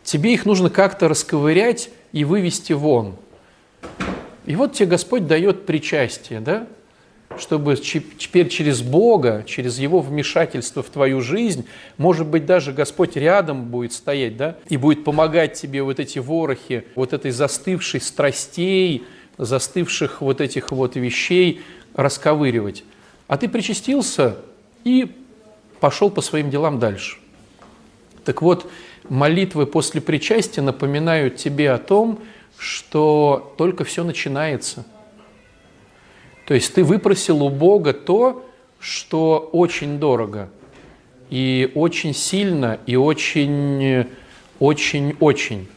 тебе 0.02 0.34
их 0.34 0.46
нужно 0.46 0.70
как-то 0.70 1.08
расковырять 1.08 1.90
и 2.12 2.24
вывести 2.24 2.72
вон. 2.72 3.16
И 4.44 4.56
вот 4.56 4.74
тебе 4.74 4.86
Господь 4.86 5.26
дает 5.26 5.66
причастие, 5.66 6.40
да? 6.40 6.66
чтобы 7.38 7.76
теперь 7.76 8.48
через 8.48 8.82
Бога, 8.82 9.44
через 9.46 9.78
Его 9.78 10.00
вмешательство 10.00 10.82
в 10.82 10.90
твою 10.90 11.20
жизнь, 11.20 11.66
может 11.96 12.26
быть, 12.26 12.46
даже 12.46 12.72
Господь 12.72 13.16
рядом 13.16 13.66
будет 13.66 13.92
стоять, 13.92 14.36
да, 14.36 14.56
и 14.68 14.76
будет 14.76 15.04
помогать 15.04 15.54
тебе 15.54 15.82
вот 15.82 16.00
эти 16.00 16.18
ворохи, 16.18 16.84
вот 16.94 17.12
этой 17.12 17.30
застывшей 17.30 18.00
страстей, 18.00 19.04
застывших 19.38 20.20
вот 20.20 20.40
этих 20.40 20.72
вот 20.72 20.96
вещей 20.96 21.62
расковыривать. 21.94 22.84
А 23.28 23.36
ты 23.36 23.48
причастился 23.48 24.36
и 24.84 25.10
пошел 25.80 26.10
по 26.10 26.20
своим 26.20 26.50
делам 26.50 26.78
дальше. 26.78 27.18
Так 28.24 28.42
вот, 28.42 28.70
молитвы 29.12 29.66
после 29.66 30.00
причастия 30.00 30.62
напоминают 30.62 31.36
тебе 31.36 31.70
о 31.70 31.78
том, 31.78 32.18
что 32.58 33.54
только 33.56 33.84
все 33.84 34.04
начинается– 34.04 34.84
то 36.46 36.54
есть 36.54 36.74
ты 36.74 36.84
выпросил 36.84 37.42
у 37.42 37.48
Бога 37.48 37.92
то, 37.92 38.44
что 38.78 39.48
очень 39.52 39.98
дорого, 39.98 40.50
и 41.30 41.70
очень 41.74 42.14
сильно, 42.14 42.78
и 42.86 42.96
очень, 42.96 44.06
очень, 44.58 45.16
очень. 45.20 45.68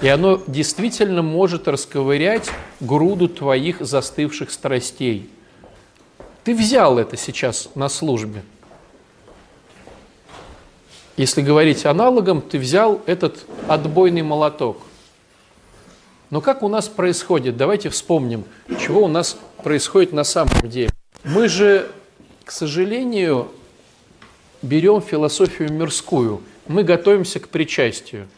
И 0.00 0.08
оно 0.08 0.42
действительно 0.46 1.22
может 1.22 1.68
расковырять 1.68 2.50
груду 2.80 3.28
твоих 3.28 3.80
застывших 3.80 4.50
страстей. 4.50 5.28
Ты 6.44 6.54
взял 6.54 6.98
это 6.98 7.16
сейчас 7.16 7.68
на 7.74 7.88
службе. 7.88 8.42
Если 11.18 11.42
говорить 11.42 11.84
аналогом, 11.84 12.40
ты 12.40 12.60
взял 12.60 13.02
этот 13.04 13.44
отбойный 13.66 14.22
молоток. 14.22 14.78
Но 16.30 16.40
как 16.40 16.62
у 16.62 16.68
нас 16.68 16.86
происходит? 16.86 17.56
Давайте 17.56 17.88
вспомним, 17.88 18.44
чего 18.80 19.02
у 19.02 19.08
нас 19.08 19.36
происходит 19.64 20.12
на 20.12 20.22
самом 20.22 20.70
деле. 20.70 20.90
Мы 21.24 21.48
же, 21.48 21.90
к 22.44 22.52
сожалению, 22.52 23.48
берем 24.62 25.02
философию 25.02 25.72
мирскую. 25.72 26.40
Мы 26.68 26.84
готовимся 26.84 27.40
к 27.40 27.48
причастию. 27.48 28.28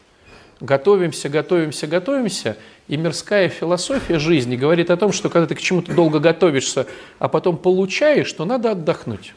Готовимся, 0.61 1.29
готовимся, 1.29 1.87
готовимся. 1.87 2.57
И 2.89 2.97
мирская 2.97 3.51
философия 3.51 4.19
жизни 4.19 4.57
говорит 4.57 4.91
о 4.91 4.97
том, 4.97 5.13
что 5.13 5.29
когда 5.29 5.47
ты 5.47 5.55
к 5.55 5.61
чему-то 5.61 5.95
долго 5.95 6.19
готовишься, 6.19 6.87
а 7.19 7.29
потом 7.29 7.59
получаешь, 7.59 8.33
то 8.33 8.47
надо 8.47 8.71
отдохнуть. 8.71 9.35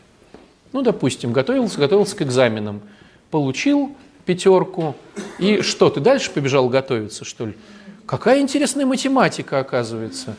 Ну, 0.71 0.81
допустим, 0.81 1.33
готовился, 1.33 1.77
готовился 1.77 2.15
к 2.15 2.21
экзаменам. 2.21 2.81
Получил 3.33 3.95
пятерку. 4.27 4.93
И 5.39 5.63
что, 5.63 5.89
ты 5.89 5.99
дальше 5.99 6.29
побежал 6.29 6.69
готовиться, 6.69 7.25
что 7.25 7.47
ли? 7.47 7.55
Какая 8.05 8.41
интересная 8.41 8.85
математика, 8.85 9.57
оказывается. 9.57 10.35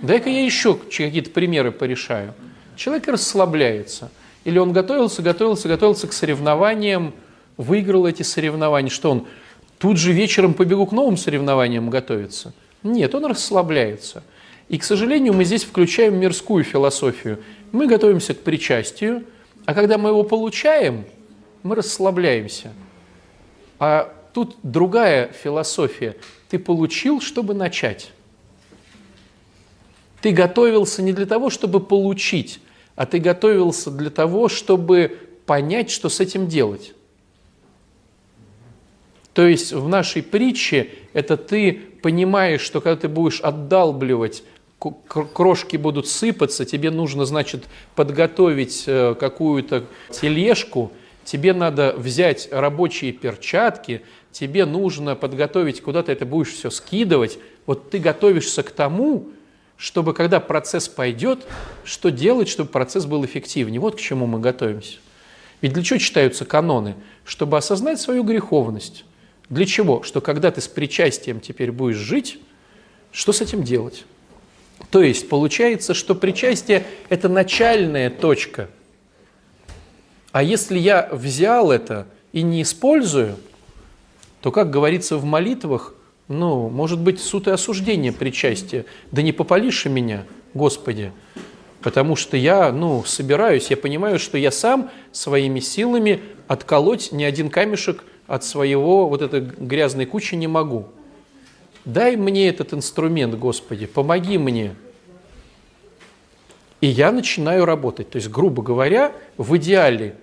Дай-ка 0.00 0.30
я 0.30 0.46
еще 0.46 0.74
какие-то 0.74 1.28
примеры 1.28 1.72
порешаю. 1.72 2.32
Человек 2.74 3.06
расслабляется. 3.08 4.10
Или 4.44 4.58
он 4.58 4.72
готовился, 4.72 5.20
готовился, 5.20 5.68
готовился 5.68 6.06
к 6.06 6.14
соревнованиям, 6.14 7.12
выиграл 7.58 8.06
эти 8.06 8.22
соревнования. 8.22 8.88
Что 8.88 9.10
он 9.10 9.26
тут 9.76 9.98
же 9.98 10.12
вечером 10.12 10.54
побегу 10.54 10.86
к 10.86 10.92
новым 10.92 11.18
соревнованиям 11.18 11.90
готовиться? 11.90 12.54
Нет, 12.82 13.14
он 13.14 13.26
расслабляется. 13.26 14.22
И, 14.70 14.78
к 14.78 14.84
сожалению, 14.84 15.34
мы 15.34 15.44
здесь 15.44 15.64
включаем 15.64 16.18
мирскую 16.18 16.64
философию. 16.64 17.40
Мы 17.72 17.86
готовимся 17.86 18.32
к 18.32 18.38
причастию, 18.38 19.24
а 19.66 19.74
когда 19.74 19.98
мы 19.98 20.08
его 20.08 20.22
получаем, 20.22 21.04
мы 21.62 21.74
расслабляемся. 21.74 22.72
А 23.78 24.14
тут 24.32 24.56
другая 24.62 25.28
философия. 25.28 26.16
Ты 26.48 26.58
получил, 26.58 27.20
чтобы 27.20 27.54
начать. 27.54 28.12
Ты 30.20 30.32
готовился 30.32 31.02
не 31.02 31.12
для 31.12 31.26
того, 31.26 31.50
чтобы 31.50 31.80
получить, 31.80 32.60
а 32.96 33.06
ты 33.06 33.18
готовился 33.18 33.90
для 33.90 34.10
того, 34.10 34.48
чтобы 34.48 35.18
понять, 35.46 35.90
что 35.90 36.08
с 36.08 36.20
этим 36.20 36.48
делать. 36.48 36.94
То 39.32 39.46
есть 39.46 39.72
в 39.72 39.88
нашей 39.88 40.22
притче 40.22 40.90
это 41.12 41.36
ты 41.36 41.72
понимаешь, 42.02 42.60
что 42.60 42.80
когда 42.80 43.00
ты 43.00 43.08
будешь 43.08 43.40
отдалбливать, 43.40 44.42
крошки 44.78 45.76
будут 45.76 46.08
сыпаться, 46.08 46.64
тебе 46.64 46.90
нужно, 46.90 47.24
значит, 47.24 47.64
подготовить 47.94 48.84
э, 48.86 49.14
какую-то 49.18 49.84
тележку, 50.10 50.92
тебе 51.28 51.52
надо 51.52 51.94
взять 51.94 52.48
рабочие 52.50 53.12
перчатки, 53.12 54.00
тебе 54.32 54.64
нужно 54.64 55.14
подготовить, 55.14 55.82
куда 55.82 56.02
ты 56.02 56.12
это 56.12 56.24
будешь 56.24 56.54
все 56.54 56.70
скидывать. 56.70 57.38
Вот 57.66 57.90
ты 57.90 57.98
готовишься 57.98 58.62
к 58.62 58.70
тому, 58.70 59.28
чтобы 59.76 60.14
когда 60.14 60.40
процесс 60.40 60.88
пойдет, 60.88 61.46
что 61.84 62.10
делать, 62.10 62.48
чтобы 62.48 62.70
процесс 62.70 63.04
был 63.04 63.26
эффективнее. 63.26 63.78
Вот 63.78 63.96
к 63.96 64.00
чему 64.00 64.26
мы 64.26 64.40
готовимся. 64.40 64.96
Ведь 65.60 65.74
для 65.74 65.82
чего 65.82 65.98
читаются 65.98 66.46
каноны? 66.46 66.94
Чтобы 67.26 67.58
осознать 67.58 68.00
свою 68.00 68.22
греховность. 68.22 69.04
Для 69.50 69.66
чего? 69.66 70.02
Что 70.04 70.22
когда 70.22 70.50
ты 70.50 70.62
с 70.62 70.68
причастием 70.68 71.40
теперь 71.40 71.72
будешь 71.72 71.96
жить, 71.96 72.38
что 73.12 73.34
с 73.34 73.42
этим 73.42 73.64
делать? 73.64 74.06
То 74.90 75.02
есть 75.02 75.28
получается, 75.28 75.92
что 75.92 76.14
причастие– 76.14 76.86
это 77.10 77.28
начальная 77.28 78.08
точка. 78.08 78.70
А 80.32 80.42
если 80.42 80.78
я 80.78 81.08
взял 81.10 81.70
это 81.70 82.06
и 82.32 82.42
не 82.42 82.62
использую, 82.62 83.36
то, 84.42 84.52
как 84.52 84.70
говорится 84.70 85.16
в 85.16 85.24
молитвах, 85.24 85.94
ну, 86.28 86.68
может 86.68 87.00
быть, 87.00 87.20
суд 87.20 87.48
и 87.48 87.50
осуждение 87.50 88.12
причастия. 88.12 88.84
Да 89.10 89.22
не 89.22 89.32
попалишь 89.32 89.86
меня, 89.86 90.24
Господи, 90.52 91.12
потому 91.80 92.16
что 92.16 92.36
я, 92.36 92.70
ну, 92.70 93.02
собираюсь, 93.04 93.70
я 93.70 93.76
понимаю, 93.76 94.18
что 94.18 94.36
я 94.36 94.50
сам 94.50 94.90
своими 95.10 95.60
силами 95.60 96.20
отколоть 96.46 97.12
ни 97.12 97.24
один 97.24 97.48
камешек 97.48 98.04
от 98.26 98.44
своего 98.44 99.08
вот 99.08 99.22
этой 99.22 99.40
грязной 99.40 100.04
кучи 100.04 100.34
не 100.34 100.46
могу. 100.46 100.88
Дай 101.86 102.16
мне 102.16 102.48
этот 102.48 102.74
инструмент, 102.74 103.34
Господи, 103.34 103.86
помоги 103.86 104.36
мне. 104.36 104.74
И 106.80 106.86
я 106.86 107.10
начинаю 107.10 107.64
работать. 107.64 108.10
То 108.10 108.16
есть, 108.16 108.28
грубо 108.28 108.62
говоря, 108.62 109.12
в 109.36 109.56
идеале 109.56 110.14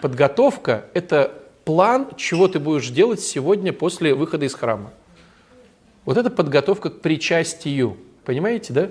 подготовка– 0.00 0.86
это 0.94 1.32
план, 1.64 2.08
чего 2.16 2.48
ты 2.48 2.58
будешь 2.58 2.88
делать 2.88 3.20
сегодня 3.20 3.72
после 3.72 4.14
выхода 4.14 4.46
из 4.46 4.54
храма. 4.54 4.92
Вот 6.04 6.16
это 6.16 6.30
подготовка 6.30 6.90
к 6.90 7.00
причастию. 7.00 7.96
Понимаете, 8.24 8.72
да? 8.72 8.90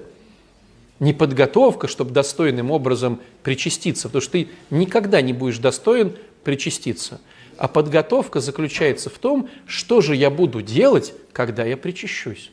Не 0.99 1.13
подготовка, 1.13 1.87
чтобы 1.87 2.11
достойным 2.11 2.71
образом 2.71 3.19
причаститься, 3.43 4.07
потому 4.07 4.21
что 4.21 4.31
ты 4.33 4.49
никогда 4.69 5.21
не 5.21 5.33
будешь 5.33 5.57
достоин 5.57 6.13
причаститься. 6.43 7.19
А 7.57 7.67
подготовка 7.67 8.39
заключается 8.39 9.09
в 9.09 9.17
том, 9.17 9.49
что 9.65 10.01
же 10.01 10.15
я 10.15 10.29
буду 10.29 10.61
делать, 10.61 11.13
когда 11.33 11.65
я 11.65 11.75
причащусь. 11.75 12.51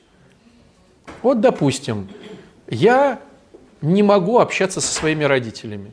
Вот, 1.22 1.40
допустим, 1.40 2.08
я 2.68 3.20
не 3.83 4.03
могу 4.03 4.39
общаться 4.39 4.81
со 4.81 4.93
своими 4.93 5.25
родителями. 5.25 5.93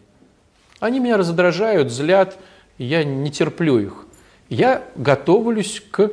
Они 0.80 1.00
меня 1.00 1.18
раздражают, 1.18 1.92
злят, 1.92 2.38
я 2.78 3.04
не 3.04 3.32
терплю 3.32 3.80
их. 3.80 4.06
Я 4.48 4.84
готовлюсь 4.96 5.82
к 5.92 6.12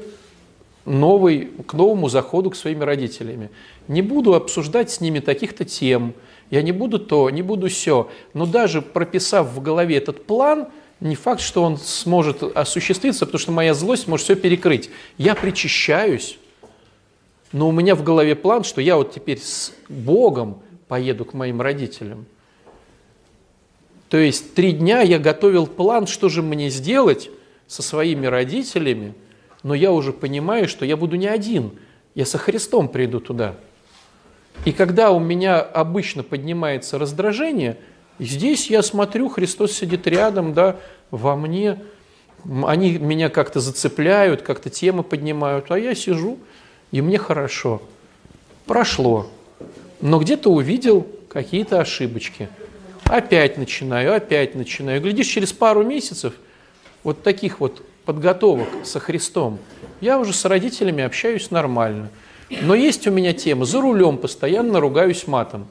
новый, 0.84 1.50
к 1.66 1.74
новому 1.74 2.08
заходу 2.08 2.50
к 2.50 2.56
своими 2.56 2.82
родителями. 2.82 3.50
Не 3.86 4.02
буду 4.02 4.34
обсуждать 4.34 4.90
с 4.90 5.00
ними 5.00 5.20
таких-то 5.20 5.64
тем, 5.64 6.14
я 6.50 6.62
не 6.62 6.72
буду 6.72 6.98
то, 6.98 7.30
не 7.30 7.42
буду 7.42 7.68
все. 7.68 8.10
Но 8.34 8.46
даже 8.46 8.82
прописав 8.82 9.48
в 9.48 9.60
голове 9.62 9.96
этот 9.96 10.26
план, 10.26 10.68
не 11.00 11.14
факт, 11.14 11.40
что 11.40 11.62
он 11.62 11.76
сможет 11.76 12.42
осуществиться, 12.42 13.26
потому 13.26 13.38
что 13.38 13.52
моя 13.52 13.74
злость 13.74 14.08
может 14.08 14.24
все 14.24 14.34
перекрыть. 14.34 14.90
Я 15.18 15.34
причащаюсь, 15.34 16.38
но 17.52 17.68
у 17.68 17.72
меня 17.72 17.94
в 17.94 18.02
голове 18.02 18.34
план, 18.34 18.64
что 18.64 18.80
я 18.80 18.96
вот 18.96 19.12
теперь 19.12 19.38
с 19.38 19.72
Богом 19.88 20.62
поеду 20.88 21.24
к 21.24 21.34
моим 21.34 21.60
родителям. 21.60 22.26
То 24.08 24.18
есть 24.18 24.54
три 24.54 24.72
дня 24.72 25.00
я 25.00 25.18
готовил 25.18 25.66
план, 25.66 26.06
что 26.06 26.28
же 26.28 26.42
мне 26.42 26.70
сделать 26.70 27.30
со 27.66 27.82
своими 27.82 28.26
родителями– 28.26 29.14
но 29.66 29.74
я 29.74 29.90
уже 29.90 30.12
понимаю, 30.12 30.68
что 30.68 30.84
я 30.84 30.96
буду 30.96 31.16
не 31.16 31.26
один, 31.26 31.72
я 32.14 32.24
со 32.24 32.38
Христом 32.38 32.88
приду 32.88 33.18
туда. 33.18 33.56
И 34.64 34.70
когда 34.70 35.10
у 35.10 35.18
меня 35.18 35.60
обычно 35.60 36.22
поднимается 36.22 37.00
раздражение, 37.00 37.76
здесь 38.20 38.70
я 38.70 38.84
смотрю, 38.84 39.28
Христос 39.28 39.72
сидит 39.72 40.06
рядом, 40.06 40.54
да, 40.54 40.76
во 41.10 41.34
мне, 41.34 41.80
они 42.44 42.96
меня 42.98 43.28
как-то 43.28 43.58
зацепляют, 43.58 44.42
как-то 44.42 44.70
темы 44.70 45.02
поднимают, 45.02 45.68
а 45.72 45.80
я 45.80 45.96
сижу, 45.96 46.38
и 46.92 47.00
мне 47.00 47.18
хорошо. 47.18 47.82
Прошло. 48.66 49.26
Но 50.00 50.18
где-то 50.18 50.50
увидел 50.50 51.06
какие-то 51.28 51.80
ошибочки. 51.80 52.48
Опять 53.04 53.56
начинаю, 53.56 54.14
опять 54.14 54.54
начинаю. 54.54 55.00
Глядишь, 55.00 55.28
через 55.28 55.52
пару 55.52 55.84
месяцев 55.84 56.34
вот 57.04 57.22
таких 57.22 57.60
вот 57.60 57.82
подготовок 58.04 58.68
со 58.84 59.00
Христом, 59.00 59.58
я 60.00 60.18
уже 60.18 60.32
с 60.32 60.44
родителями 60.44 61.04
общаюсь 61.04 61.50
нормально. 61.50 62.10
Но 62.62 62.74
есть 62.74 63.06
у 63.06 63.10
меня 63.10 63.32
тема, 63.32 63.64
за 63.64 63.80
рулем 63.80 64.18
постоянно 64.18 64.80
ругаюсь 64.80 65.26
матом. 65.26 65.66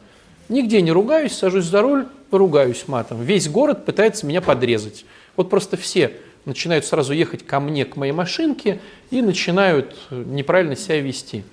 Нигде 0.49 0.81
не 0.81 0.91
ругаюсь, 0.91 1.33
сажусь 1.33 1.65
за 1.65 1.81
руль, 1.81 2.07
ругаюсь 2.31 2.87
матом. 2.87 3.21
Весь 3.23 3.49
город 3.49 3.85
пытается 3.85 4.25
меня 4.25 4.41
подрезать. 4.41 5.05
Вот 5.35 5.49
просто 5.49 5.77
все 5.77 6.13
начинают 6.45 6.85
сразу 6.85 7.13
ехать 7.13 7.45
ко 7.45 7.59
мне, 7.59 7.85
к 7.85 7.95
моей 7.95 8.11
машинке, 8.11 8.79
и 9.09 9.21
начинают 9.21 9.95
неправильно 10.11 10.75
себя 10.75 11.01
вести. 11.01 11.43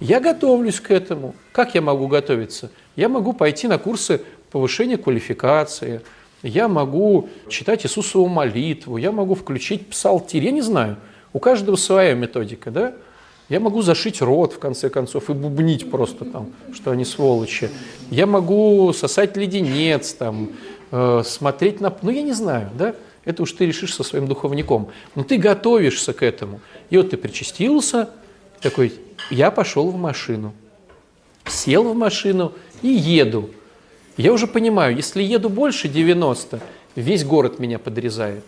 Я 0.00 0.20
готовлюсь 0.20 0.80
к 0.80 0.90
этому. 0.90 1.34
Как 1.52 1.74
я 1.74 1.82
могу 1.82 2.06
готовиться? 2.06 2.70
Я 2.96 3.08
могу 3.08 3.32
пойти 3.32 3.68
на 3.68 3.78
курсы 3.78 4.22
повышения 4.50 4.96
квалификации– 4.96 6.00
я 6.42 6.68
могу 6.68 7.28
читать 7.48 7.84
Иисусову 7.84 8.28
молитву, 8.28 8.96
я 8.96 9.10
могу 9.10 9.34
включить 9.34 9.88
псалтирь, 9.88 10.44
я 10.44 10.50
не 10.52 10.62
знаю. 10.62 10.96
У 11.32 11.40
каждого 11.40 11.76
своя 11.76 12.14
методика, 12.14 12.70
да? 12.70 12.94
Я 13.48 13.60
могу 13.60 13.82
зашить 13.82 14.20
рот, 14.20 14.52
в 14.52 14.58
конце 14.58 14.88
концов, 14.90 15.30
и 15.30 15.32
бубнить 15.32 15.90
просто 15.90 16.24
там, 16.24 16.52
что 16.72 16.90
они 16.90 17.04
сволочи. 17.04 17.70
Я 18.10 18.26
могу 18.26 18.92
сосать 18.92 19.36
леденец, 19.36 20.12
там, 20.12 20.50
э, 20.92 21.22
смотреть 21.24 21.80
на... 21.80 21.92
Ну, 22.02 22.10
я 22.10 22.22
не 22.22 22.32
знаю, 22.32 22.70
да? 22.78 22.94
Это 23.24 23.42
уж 23.42 23.52
ты 23.52 23.66
решишь 23.66 23.94
со 23.94 24.04
своим 24.04 24.26
духовником. 24.26 24.90
Но 25.14 25.24
ты 25.24 25.38
готовишься 25.38 26.12
к 26.12 26.22
этому. 26.22 26.60
И 26.90 26.96
вот 26.98 27.10
ты 27.10 27.16
причастился, 27.16 28.10
такой, 28.60 28.92
я 29.30 29.50
пошел 29.50 29.90
в 29.90 29.96
машину. 29.96 30.54
Сел 31.46 31.84
в 31.84 31.96
машину 31.96 32.52
и 32.82 32.88
еду. 32.88 33.50
Я 34.16 34.32
уже 34.32 34.46
понимаю, 34.46 34.96
если 34.96 35.22
еду 35.22 35.48
больше 35.48 35.88
90, 35.88 36.60
весь 36.96 37.24
город 37.24 37.58
меня 37.58 37.78
подрезает. 37.78 38.44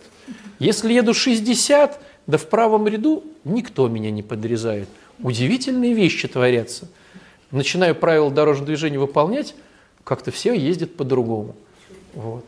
Если 0.58 0.92
еду 0.92 1.14
60, 1.14 2.02
да 2.26 2.38
в 2.38 2.46
правом 2.46 2.86
ряду 2.86 3.24
никто 3.44 3.88
меня 3.88 4.10
не 4.10 4.22
подрезает. 4.22 4.88
Удивительные 5.22 5.94
вещи 5.94 6.28
творятся. 6.28 6.88
Начинаю 7.50 7.94
правила 7.94 8.30
дорожного 8.30 8.66
движения 8.66 8.98
выполнять, 8.98 9.54
как-то 10.04 10.30
все 10.30 10.54
ездят 10.54 10.96
по-другому. 10.96 11.54
Вот. 12.14 12.44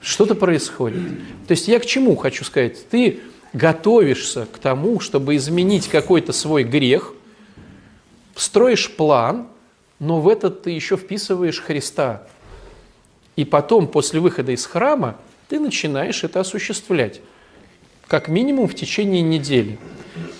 Что-то 0.00 0.34
происходит. 0.34 1.02
То 1.46 1.52
есть 1.52 1.68
я 1.68 1.78
к 1.78 1.86
чему 1.86 2.16
хочу 2.16 2.44
сказать? 2.44 2.88
Ты 2.88 3.20
готовишься 3.52 4.46
к 4.46 4.58
тому, 4.58 5.00
чтобы 5.00 5.36
изменить 5.36 5.88
какой-то 5.88 6.32
свой 6.32 6.64
грех, 6.64 7.14
строишь 8.36 8.90
план, 8.90 9.48
но 9.98 10.20
в 10.20 10.28
этот 10.28 10.62
ты 10.62 10.70
еще 10.70 10.96
вписываешь 10.96 11.60
Христа. 11.60 12.22
И 13.36 13.44
потом, 13.44 13.86
после 13.86 14.20
выхода 14.20 14.52
из 14.52 14.66
храма, 14.66 15.16
ты 15.48 15.58
начинаешь 15.58 16.24
это 16.24 16.40
осуществлять. 16.40 17.20
Как 18.06 18.28
минимум 18.28 18.68
в 18.68 18.74
течение 18.74 19.22
недели. 19.22 19.78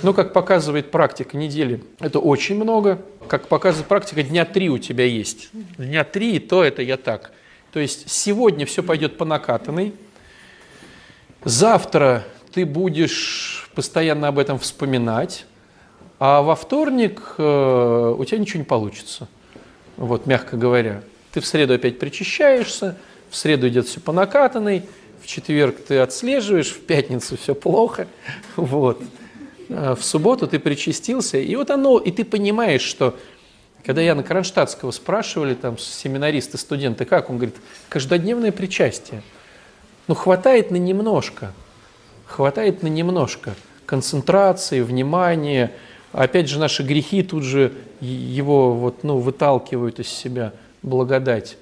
Но, 0.03 0.13
как 0.13 0.33
показывает 0.33 0.91
практика 0.91 1.37
недели, 1.37 1.83
это 2.01 2.19
очень 2.19 2.57
много. 2.57 3.01
Как 3.29 3.49
показывает 3.49 3.89
практика, 3.89 4.23
дня 4.23 4.45
три 4.45 4.69
у 4.69 4.79
тебя 4.79 5.05
есть. 5.05 5.51
Дня 5.79 6.05
три, 6.05 6.37
и 6.37 6.39
то 6.39 6.63
это 6.63 6.83
я 6.83 6.97
так. 6.97 7.33
То 7.73 7.81
есть 7.81 8.11
сегодня 8.11 8.67
все 8.67 8.83
пойдет 8.83 9.17
по 9.17 9.25
накатанной. 9.25 9.95
Завтра 11.45 12.25
ты 12.53 12.67
будешь 12.67 13.71
постоянно 13.75 14.29
об 14.29 14.39
этом 14.39 14.59
вспоминать. 14.59 15.47
А 16.25 16.41
во 16.41 16.55
вторник 16.55 17.35
э, 17.37 18.15
у 18.17 18.25
тебя 18.25 18.39
ничего 18.39 18.61
не 18.61 18.65
получится 18.65 19.27
вот, 19.97 20.25
мягко 20.25 20.57
говоря. 20.57 21.03
Ты 21.33 21.41
в 21.41 21.47
среду 21.47 21.75
опять 21.75 21.99
причащаешься, 21.99 22.97
в 23.29 23.35
среду 23.35 23.67
идет 23.67 23.89
все 23.89 23.99
по 23.99 24.13
накатанной, 24.13 24.85
в 25.21 25.27
четверг 25.27 25.79
ты 25.85 25.99
отслеживаешь, 25.99 26.71
в 26.71 26.79
пятницу 26.83 27.37
все 27.37 27.57
плохо, 27.57 28.07
вот. 28.55 29.03
А 29.69 29.97
в 29.97 30.05
субботу 30.05 30.47
ты 30.47 30.61
причастился, 30.61 31.39
и 31.39 31.57
вот 31.57 31.73
оно, 31.73 31.99
и 31.99 32.13
ты 32.13 32.25
понимаешь, 32.25 32.83
что 32.83 33.19
когда 33.85 34.01
я 34.01 34.15
на 34.15 34.23
Кронштадтского 34.23 34.93
спрашивали, 34.93 35.55
там, 35.55 35.77
семинаристы, 35.77 36.57
студенты, 36.57 37.05
как, 37.05 37.31
он 37.31 37.39
говорит, 37.39 37.57
каждодневное 37.89 38.53
причастие. 38.53 39.25
Ну, 40.07 40.15
хватает 40.15 40.71
на 40.71 40.77
немножко, 40.77 41.53
хватает 42.27 42.85
на 42.85 42.87
немножко 42.87 43.57
концентрации, 43.87 44.83
внимания, 44.83 45.73
Опять 46.13 46.49
же, 46.49 46.59
наши 46.59 46.83
грехи 46.83 47.23
тут 47.23 47.43
же 47.43 47.73
его 48.01 48.75
вот, 48.75 49.03
ну, 49.03 49.19
выталкивают 49.19 49.99
из 49.99 50.09
себя 50.09 50.53
благодать. 50.83 51.57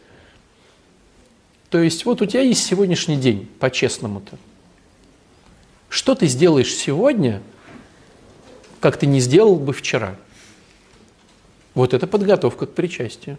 То 1.71 1.79
есть 1.79 2.05
вот 2.05 2.21
у 2.21 2.27
тебя 2.27 2.43
есть 2.43 2.67
сегодняшний 2.67 3.17
день, 3.17 3.49
по-честному-то. 3.61 4.37
Что 5.89 6.17
ты 6.17 6.27
сделаешь 6.27 6.75
сегодня, 6.75 7.43
как 8.81 8.97
ты 8.97 9.07
не 9.07 9.21
сделал 9.21 9.57
бы 9.57 9.73
вчера? 9.73 10.17
Вот 11.75 11.95
это 11.95 12.09
подготовка 12.09 12.67
к 12.67 12.73
причастию. 12.73 13.39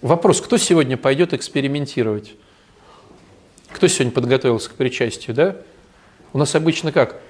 Вопрос, 0.00 0.40
кто 0.40 0.56
сегодня 0.56 0.96
пойдет 0.96 1.34
экспериментировать? 1.34 2.34
Кто 3.68 3.86
сегодня 3.88 4.12
подготовился 4.12 4.70
к 4.70 4.74
причастию, 4.74 5.36
да? 5.36 5.56
У 6.32 6.38
нас 6.38 6.54
обычно 6.54 6.92
как? 6.92 7.20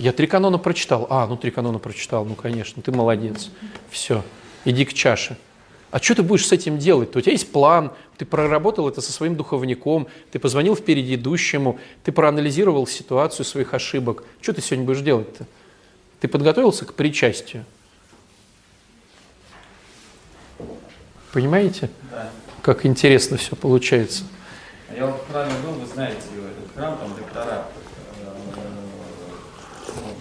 Я 0.00 0.12
три 0.14 0.26
канона 0.26 0.56
прочитал. 0.56 1.06
А, 1.10 1.26
ну 1.26 1.36
три 1.36 1.50
канона 1.50 1.78
прочитал, 1.78 2.24
ну 2.24 2.34
конечно, 2.34 2.82
ты 2.82 2.90
молодец. 2.90 3.50
Все, 3.90 4.24
иди 4.64 4.86
к 4.86 4.94
чаше. 4.94 5.36
А 5.90 5.98
что 5.98 6.14
ты 6.14 6.22
будешь 6.22 6.46
с 6.46 6.52
этим 6.52 6.78
делать? 6.78 7.14
У 7.14 7.20
тебя 7.20 7.32
есть 7.32 7.52
план, 7.52 7.92
ты 8.16 8.24
проработал 8.24 8.88
это 8.88 9.02
со 9.02 9.12
своим 9.12 9.36
духовником, 9.36 10.08
ты 10.32 10.38
позвонил 10.38 10.74
впереди 10.74 11.16
идущему, 11.16 11.78
ты 12.02 12.12
проанализировал 12.12 12.86
ситуацию 12.86 13.44
своих 13.44 13.74
ошибок. 13.74 14.24
Что 14.40 14.54
ты 14.54 14.62
сегодня 14.62 14.86
будешь 14.86 15.02
делать-то? 15.02 15.44
Ты 16.20 16.28
подготовился 16.28 16.86
к 16.86 16.94
причастию? 16.94 17.66
Понимаете? 21.30 21.90
Да. 22.10 22.30
Как 22.62 22.86
интересно 22.86 23.36
все 23.36 23.54
получается. 23.54 24.24
Я 24.96 25.04
вот 25.04 25.20
в 25.20 25.30
храме 25.30 25.52
был, 25.62 25.72
вы 25.72 25.86
знаете, 25.86 26.22
этот 26.22 26.74
храм, 26.74 26.96
там 26.96 27.14
доктора, 27.14 27.66
ну, 27.74 27.79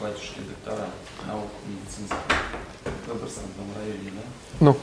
батюшки 0.10 0.40
доктора 0.40 0.88
наук 1.28 1.52
медицинских, 1.68 2.18
в 3.06 3.08
Выборгском 3.08 3.46
районе, 3.78 4.12
да? 4.16 4.22
Ну, 4.60 4.78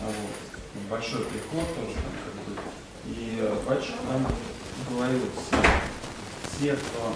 А 0.00 0.06
вот, 0.06 0.90
большой 0.90 1.24
приход 1.26 1.66
тоже 1.74 1.94
там 1.94 2.14
как 2.24 2.34
бы. 2.44 2.60
И 3.06 3.40
батюшка 3.68 3.98
нам 4.10 4.26
говорил, 4.90 5.20
все, 5.36 5.56
все 6.56 6.76
кто 6.76 7.14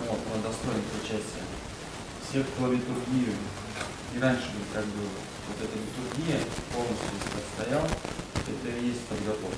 вот, 0.00 0.18
мы 0.34 0.42
достойны 0.42 0.82
причастия, 0.92 1.44
все, 2.28 2.42
кто 2.42 2.72
литургию, 2.72 3.34
и 4.14 4.18
раньше 4.18 4.48
как 4.74 4.84
бы 4.84 5.02
вот 5.48 5.56
эта 5.62 5.78
литургия 5.78 6.40
полностью 6.74 7.08
отстоял, 7.38 7.84
это 7.84 8.78
и 8.78 8.86
есть 8.88 9.00
подготовка 9.02 9.56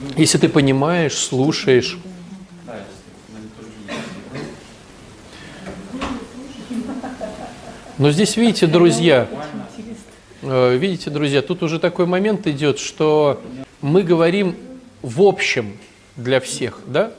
ну, 0.00 0.10
если 0.16 0.38
ты 0.38 0.48
понимаешь, 0.48 1.16
слушаешь, 1.16 1.98
да, 2.64 2.76
если 2.76 3.08
на 3.32 3.38
литургии 3.42 3.88
сидел, 3.88 4.44
но 7.98 8.10
здесь, 8.10 8.36
видите, 8.36 8.66
друзья, 8.66 9.28
Э, 10.42 10.76
Видите, 10.76 11.10
друзья, 11.10 11.42
тут 11.42 11.62
уже 11.62 11.78
такой 11.78 12.06
момент 12.06 12.46
идет, 12.46 12.78
что 12.78 13.40
мы 13.80 14.02
говорим 14.02 14.56
в 15.02 15.22
общем 15.22 15.76
для 16.16 16.40
всех, 16.40 16.80
да? 16.86 17.12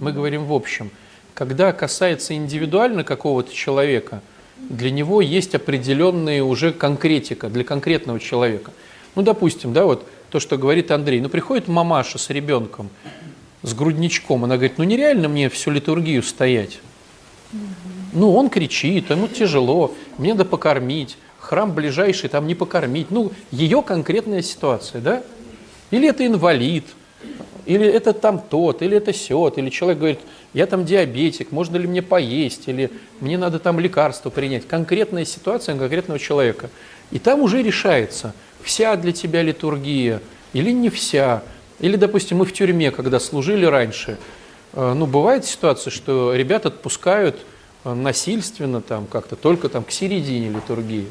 Мы 0.00 0.12
говорим 0.12 0.44
в 0.44 0.52
общем. 0.52 0.90
Когда 1.34 1.72
касается 1.72 2.34
индивидуально 2.34 3.04
какого-то 3.04 3.52
человека, 3.52 4.22
для 4.56 4.90
него 4.90 5.20
есть 5.20 5.54
определенная 5.54 6.42
уже 6.42 6.72
конкретика 6.72 7.48
для 7.48 7.64
конкретного 7.64 8.18
человека. 8.18 8.72
Ну, 9.14 9.22
допустим, 9.22 9.72
да, 9.72 9.84
вот 9.84 10.06
то, 10.30 10.40
что 10.40 10.56
говорит 10.56 10.90
Андрей. 10.90 11.20
Ну, 11.20 11.28
приходит 11.28 11.68
мамаша 11.68 12.18
с 12.18 12.30
ребенком, 12.30 12.88
с 13.62 13.72
грудничком, 13.72 14.44
она 14.44 14.56
говорит, 14.56 14.78
ну, 14.78 14.84
нереально 14.84 15.28
мне 15.28 15.48
всю 15.48 15.70
литургию 15.70 16.22
стоять. 16.22 16.80
Ну, 18.14 18.34
он 18.34 18.48
кричит, 18.48 19.10
ему 19.10 19.28
тяжело, 19.28 19.92
мне 20.18 20.32
надо 20.32 20.44
покормить, 20.44 21.18
храм 21.40 21.72
ближайший, 21.74 22.28
там 22.30 22.46
не 22.46 22.54
покормить. 22.54 23.10
Ну, 23.10 23.32
ее 23.50 23.82
конкретная 23.82 24.40
ситуация, 24.40 25.00
да? 25.00 25.22
Или 25.90 26.08
это 26.08 26.24
инвалид, 26.24 26.84
или 27.66 27.86
это 27.86 28.12
там 28.12 28.40
тот, 28.40 28.82
или 28.82 28.96
это 28.96 29.12
сет, 29.12 29.58
или 29.58 29.68
человек 29.68 29.98
говорит, 29.98 30.20
я 30.52 30.66
там 30.66 30.84
диабетик, 30.84 31.50
можно 31.50 31.76
ли 31.76 31.86
мне 31.88 32.02
поесть, 32.02 32.68
или 32.68 32.90
мне 33.20 33.36
надо 33.36 33.58
там 33.58 33.80
лекарство 33.80 34.30
принять. 34.30 34.66
Конкретная 34.66 35.24
ситуация 35.24 35.76
конкретного 35.76 36.20
человека. 36.20 36.70
И 37.10 37.18
там 37.18 37.40
уже 37.42 37.62
решается, 37.62 38.34
вся 38.62 38.96
для 38.96 39.12
тебя 39.12 39.42
литургия 39.42 40.20
или 40.52 40.70
не 40.70 40.88
вся. 40.88 41.42
Или, 41.80 41.96
допустим, 41.96 42.38
мы 42.38 42.44
в 42.44 42.52
тюрьме, 42.52 42.90
когда 42.90 43.18
служили 43.18 43.64
раньше, 43.64 44.18
э, 44.72 44.92
ну, 44.94 45.06
бывает 45.06 45.44
ситуация, 45.44 45.90
что 45.90 46.34
ребят 46.34 46.66
отпускают 46.66 47.40
насильственно 47.84 48.80
там 48.80 49.06
как-то 49.06 49.36
только 49.36 49.68
там 49.68 49.84
к 49.84 49.90
середине 49.90 50.48
литургии. 50.48 51.08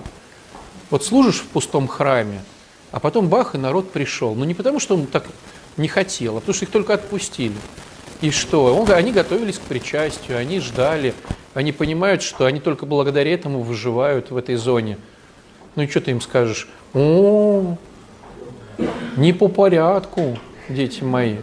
Вот 0.89 1.05
служишь 1.05 1.39
в 1.39 1.47
пустом 1.47 1.88
храме, 1.88 2.41
а 2.91 2.99
потом 2.99 3.29
бах, 3.29 3.55
и 3.55 3.57
народ 3.57 3.91
пришел. 3.91 4.33
Ну 4.36 4.43
не 4.45 4.53
потому, 4.53 4.79
что 4.79 4.95
он 4.95 5.05
так 5.05 5.25
не 5.77 5.88
хотел, 5.88 6.38
а 6.38 6.39
потому 6.39 6.55
что 6.55 6.65
их 6.65 6.71
только 6.71 6.93
отпустили. 6.93 7.55
И 8.21 8.31
что? 8.31 8.75
Он, 8.75 8.89
они 8.91 9.12
готовились 9.12 9.57
к 9.57 9.62
причастию, 9.62 10.38
они 10.38 10.59
ждали, 10.59 11.13
они 11.53 11.71
понимают, 11.71 12.21
что 12.21 12.45
они 12.45 12.59
только 12.59 12.86
благодаря 12.86 13.33
этому 13.33 13.62
выживают 13.62 14.31
в 14.31 14.38
этой 14.38 14.55
зоне. 14.55 14.97
Ну 15.75 15.83
и 15.83 15.88
что 15.88 16.01
ты 16.01 16.12
им 16.12 16.21
скажешь? 16.21 16.67
О, 16.93 17.77
не 19.17 19.33
по 19.33 19.47
порядку, 19.47 20.39
дети 20.69 21.03
мои. 21.03 21.38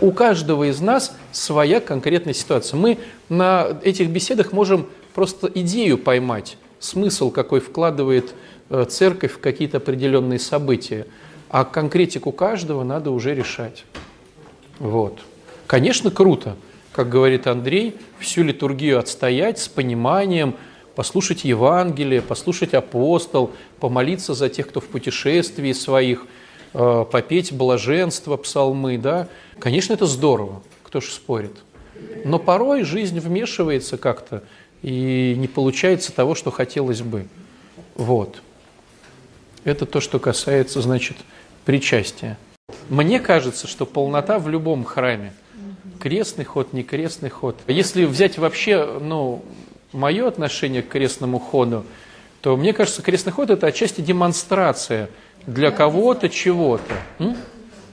У 0.00 0.12
каждого 0.12 0.70
из 0.70 0.80
нас 0.80 1.16
своя 1.32 1.80
конкретная 1.80 2.34
ситуация. 2.34 2.78
Мы 2.78 2.98
на 3.28 3.78
этих 3.82 4.08
беседах 4.08 4.52
можем 4.52 4.86
просто 5.14 5.50
идею 5.54 5.98
поймать, 5.98 6.56
смысл 6.78 7.30
какой 7.30 7.60
вкладывает 7.60 8.34
э, 8.70 8.84
церковь 8.88 9.32
в 9.32 9.40
какие-то 9.40 9.78
определенные 9.78 10.38
события. 10.38 11.06
А 11.48 11.64
конкретику 11.64 12.32
каждого 12.32 12.82
надо 12.84 13.10
уже 13.10 13.34
решать. 13.34 13.84
Вот. 14.78 15.18
Конечно, 15.66 16.10
круто, 16.10 16.56
как 16.92 17.08
говорит 17.08 17.46
Андрей, 17.46 17.96
всю 18.18 18.42
литургию 18.42 18.98
отстоять 18.98 19.58
с 19.58 19.68
пониманием, 19.68 20.54
послушать 20.94 21.44
Евангелие, 21.44 22.22
послушать 22.22 22.74
апостол, 22.74 23.50
помолиться 23.80 24.34
за 24.34 24.48
тех, 24.48 24.68
кто 24.68 24.80
в 24.80 24.86
путешествии 24.86 25.72
своих, 25.72 26.26
попеть 26.72 27.52
блаженство, 27.52 28.36
псалмы, 28.36 28.98
да. 28.98 29.28
Конечно, 29.58 29.92
это 29.92 30.06
здорово, 30.06 30.62
кто 30.82 31.00
ж 31.00 31.04
спорит. 31.06 31.52
Но 32.24 32.38
порой 32.38 32.82
жизнь 32.82 33.18
вмешивается 33.20 33.96
как-то, 33.96 34.42
и 34.82 35.34
не 35.36 35.48
получается 35.48 36.12
того, 36.12 36.34
что 36.34 36.50
хотелось 36.50 37.02
бы. 37.02 37.26
Вот. 37.94 38.42
Это 39.64 39.86
то, 39.86 40.00
что 40.00 40.18
касается, 40.18 40.80
значит, 40.80 41.16
причастия. 41.64 42.36
Мне 42.88 43.20
кажется, 43.20 43.66
что 43.66 43.86
полнота 43.86 44.38
в 44.38 44.48
любом 44.48 44.84
храме. 44.84 45.32
Крестный 46.00 46.44
ход, 46.44 46.72
не 46.72 46.82
крестный 46.82 47.30
ход. 47.30 47.56
Если 47.68 48.04
взять 48.04 48.38
вообще, 48.38 48.98
ну, 49.00 49.44
мое 49.92 50.26
отношение 50.26 50.82
к 50.82 50.88
крестному 50.88 51.38
ходу, 51.38 51.84
то 52.42 52.56
мне 52.56 52.72
кажется, 52.72 53.02
крестный 53.02 53.32
ход 53.32 53.50
это 53.50 53.68
отчасти 53.68 54.00
демонстрация 54.00 55.08
для 55.46 55.70
кого-то 55.70 56.28
чего-то. 56.28 56.92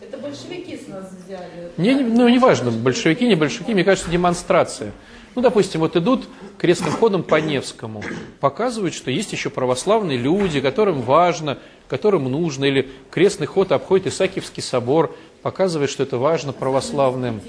Это 0.02 0.18
большевики 0.18 0.76
с 0.76 0.88
нас 0.88 1.12
взяли. 1.24 1.72
Не, 1.78 1.94
не- 1.94 2.04
ну, 2.04 2.28
неважно, 2.28 2.72
большевики, 2.72 3.28
не 3.28 3.36
большевики, 3.36 3.74
мне 3.74 3.84
кажется, 3.84 4.10
демонстрация. 4.10 4.92
Ну, 5.36 5.44
допустим, 5.44 5.82
вот 5.82 5.96
идут 5.96 6.28
крестным 6.58 6.92
ходом 6.92 7.22
по 7.22 7.36
Невскому, 7.40 8.04
показывают, 8.40 8.96
что 8.96 9.12
есть 9.12 9.32
еще 9.32 9.52
православные 9.52 10.18
люди, 10.18 10.60
которым 10.60 11.04
важно, 11.04 11.60
которым 11.88 12.24
нужно, 12.26 12.66
или 12.66 12.90
крестный 13.12 13.46
ход 13.46 13.72
обходит 13.72 14.08
Исаакиевский 14.08 14.64
собор, 14.64 15.16
показывает, 15.44 15.92
что 15.92 16.02
это 16.04 16.18
важно 16.18 16.52
православным. 16.54 17.42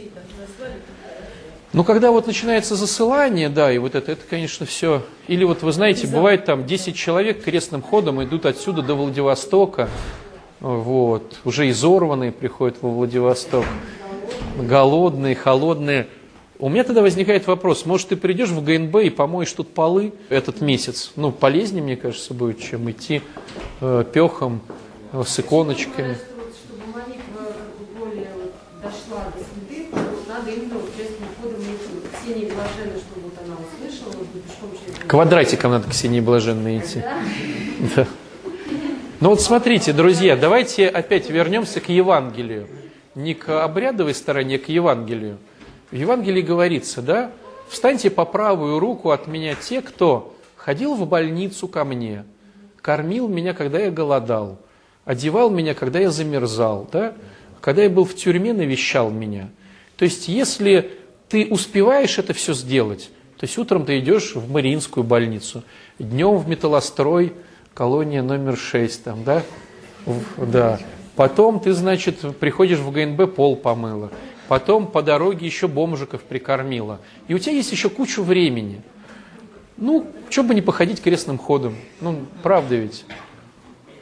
Ну, 1.73 1.85
когда 1.85 2.11
вот 2.11 2.27
начинается 2.27 2.75
засылание, 2.75 3.49
да, 3.49 3.73
и 3.73 3.79
вот 3.79 3.95
это, 3.95 4.11
это, 4.11 4.23
конечно, 4.29 4.67
все. 4.67 5.05
Или 5.29 5.45
вот, 5.45 5.63
вы 5.63 5.71
знаете, 5.71 6.09
бывает 6.09 6.45
там 6.45 6.67
10 6.67 6.97
человек 6.97 7.45
крестным 7.45 7.81
ходом 7.81 8.23
идут 8.25 8.45
отсюда 8.45 8.83
до 8.83 8.97
Владивостока, 8.97 9.89
вот, 10.59 11.39
уже 11.45 11.71
изорванные 11.71 12.33
приходят 12.33 12.79
во 12.83 12.91
Владивосток, 12.91 13.65
голодные, 14.61 15.37
холодные. 15.37 16.09
У 16.59 16.69
меня 16.69 16.83
тогда 16.83 17.03
возникает 17.03 17.47
вопрос, 17.47 17.87
может, 17.87 18.09
ты 18.09 18.17
придешь 18.17 18.51
в 18.51 18.65
ГНБ 18.65 18.97
и 18.97 19.11
помоешь 19.11 19.53
тут 19.53 19.73
полы 19.73 20.13
этот 20.29 20.61
месяц? 20.61 21.13
Ну, 21.15 21.31
полезнее, 21.31 21.85
мне 21.85 21.97
кажется, 21.97 22.35
будет, 22.35 22.61
чем 22.61 22.91
идти 22.91 23.23
э, 23.81 24.05
пехом 24.13 24.61
э, 25.13 25.23
с 25.25 25.39
иконочками. 25.39 26.19
Чтобы 26.67 26.93
молитва 26.93 27.55
более 27.97 28.29
дошла 28.83 29.33
до 29.35 29.45
надо 30.31 30.51
именно 30.53 30.75
вот 30.75 30.91
крестным 30.95 31.29
ходом 31.41 31.61
идти. 31.61 32.20
Ксении 32.31 32.45
блаженной, 32.45 33.01
чтобы 33.01 33.25
вот 33.25 33.35
она 33.45 33.57
услышала, 33.57 34.13
вот 34.13 34.29
пешком 34.29 34.71
через... 34.71 35.09
Квадратиком 35.09 35.71
надо 35.73 35.91
Ксении 35.91 36.21
Блаженной 36.21 36.79
идти. 36.79 37.03
Да. 37.97 38.07
Ну 39.21 39.31
вот 39.31 39.41
смотрите, 39.41 39.93
друзья, 39.93 40.37
давайте 40.37 40.87
опять 40.87 41.29
вернемся 41.29 41.81
к 41.81 41.89
Евангелию. 41.89 42.69
Не 43.15 43.35
к 43.35 43.65
обрядовой 43.65 44.15
стороне, 44.15 44.57
а 44.57 44.59
к 44.59 44.69
Евангелию. 44.69 45.39
В 45.91 45.97
Евангелии 45.97 46.43
говорится, 46.43 47.03
да, 47.03 47.33
встаньте 47.69 48.11
по 48.11 48.25
правую 48.25 48.79
руку 48.79 49.11
от 49.11 49.27
меня 49.27 49.55
те, 49.55 49.83
кто 49.83 50.35
ходил 50.57 50.95
в 50.95 51.07
больницу 51.09 51.69
ко 51.69 51.85
мне, 51.85 52.25
кормил 52.81 53.29
меня, 53.29 53.55
когда 53.55 53.79
я 53.81 53.91
голодал, 53.91 54.59
одевал 55.05 55.51
меня, 55.51 55.75
когда 55.75 55.99
я 55.99 56.11
замерзал, 56.11 56.87
да, 56.93 57.15
когда 57.61 57.83
я 57.83 57.91
был 57.91 58.05
в 58.05 58.15
тюрьме, 58.15 58.53
навещал 58.53 59.11
меня. 59.11 59.49
То 59.97 60.05
есть, 60.05 60.29
если 60.29 61.00
ты 61.31 61.47
успеваешь 61.49 62.19
это 62.19 62.35
все 62.35 62.53
сделать, 62.53 63.11
то 63.39 63.45
есть 63.45 63.57
утром 63.57 63.87
ты 63.87 63.99
идешь 64.01 64.35
в 64.35 64.51
Мариинскую 64.51 65.05
больницу, 65.05 65.63
днем 65.99 66.37
в 66.37 66.49
металлострой, 66.49 67.33
колония 67.73 68.23
номер 68.23 68.59
6, 68.59 69.05
там, 69.05 69.25
да? 69.25 69.43
В- 70.05 70.51
да. 70.51 70.79
Потом 71.17 71.61
ты, 71.61 71.73
значит, 71.73 72.19
приходишь 72.39 72.79
в 72.79 72.91
ГНБ, 72.91 73.35
пол 73.35 73.57
помыла. 73.57 74.11
Потом 74.49 74.87
по 74.87 75.03
дороге 75.03 75.47
еще 75.47 75.69
бомжиков 75.69 76.23
прикормила. 76.23 77.01
И 77.29 77.35
у 77.35 77.39
тебя 77.39 77.53
есть 77.53 77.71
еще 77.71 77.89
кучу 77.89 78.23
времени. 78.23 78.83
Ну, 79.77 80.07
что 80.29 80.43
бы 80.43 80.55
не 80.55 80.63
походить 80.63 81.01
крестным 81.01 81.39
ходом. 81.39 81.77
Ну, 82.01 82.25
правда 82.43 82.75
ведь. 82.75 83.05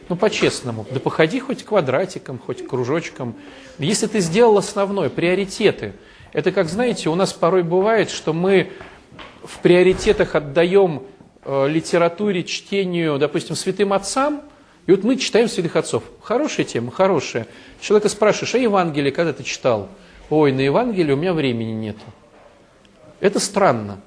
Ну, 0.09 0.17
по-честному. 0.17 0.87
Да 0.91 1.01
походи 1.01 1.39
хоть 1.41 1.65
квадратиком, 1.65 2.39
хоть 2.39 2.67
кружочком. 2.67 3.35
Если 3.79 4.07
ты 4.07 4.21
сделал 4.21 4.57
основное, 4.57 5.11
приоритеты. 5.11 5.93
Это 6.33 6.53
как, 6.53 6.69
знаете, 6.69 7.09
у 7.09 7.15
нас 7.15 7.33
порой 7.33 7.63
бывает, 7.63 8.11
что 8.11 8.33
мы 8.33 8.71
в 9.43 9.59
приоритетах 9.61 10.35
отдаем 10.35 11.03
э, 11.45 11.69
литературе, 11.69 12.45
чтению, 12.45 13.19
допустим, 13.19 13.57
святым 13.57 13.93
отцам, 13.93 14.43
и 14.87 14.91
вот 14.91 15.05
мы 15.05 15.17
читаем 15.17 15.49
святых 15.49 15.77
отцов. 15.77 16.03
Хорошая 16.23 16.65
тема, 16.65 16.91
хорошая. 16.91 17.47
Человека 17.81 18.09
спрашиваешь, 18.09 18.55
а 18.55 18.59
Евангелие 18.59 19.13
когда 19.13 19.33
ты 19.33 19.43
читал? 19.43 19.89
Ой, 20.31 20.53
на 20.53 20.61
Евангелие 20.61 21.15
у 21.15 21.19
меня 21.19 21.33
времени 21.33 21.73
нету. 21.73 22.05
Это 23.21 23.41
странно. 23.41 24.01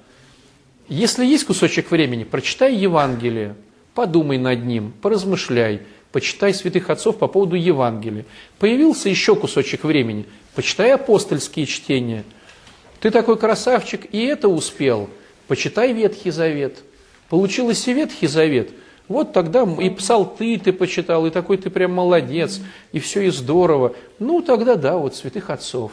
Если 0.87 1.25
есть 1.25 1.45
кусочек 1.45 1.91
времени, 1.91 2.23
прочитай 2.23 2.75
Евангелие, 2.75 3.55
подумай 3.93 4.37
над 4.37 4.65
ним, 4.65 4.93
поразмышляй, 5.01 5.81
почитай 6.11 6.53
святых 6.53 6.89
отцов 6.89 7.17
по 7.17 7.27
поводу 7.27 7.55
Евангелия. 7.55 8.25
Появился 8.59 9.09
еще 9.09 9.35
кусочек 9.35 9.83
времени, 9.83 10.25
почитай 10.55 10.93
апостольские 10.93 11.65
чтения. 11.65 12.23
Ты 12.99 13.11
такой 13.11 13.37
красавчик, 13.37 14.05
и 14.11 14.23
это 14.25 14.47
успел. 14.47 15.09
Почитай 15.47 15.93
Ветхий 15.93 16.31
Завет. 16.31 16.79
Получилось 17.29 17.87
и 17.87 17.93
Ветхий 17.93 18.27
Завет. 18.27 18.71
Вот 19.07 19.33
тогда 19.33 19.63
и 19.63 19.89
псалты 19.89 20.57
ты 20.57 20.71
почитал, 20.71 21.25
и 21.25 21.31
такой 21.31 21.57
ты 21.57 21.69
прям 21.69 21.93
молодец, 21.93 22.61
и 22.93 22.99
все 22.99 23.21
и 23.21 23.29
здорово. 23.29 23.93
Ну, 24.19 24.41
тогда 24.41 24.75
да, 24.75 24.97
вот 24.97 25.15
святых 25.15 25.49
отцов. 25.49 25.91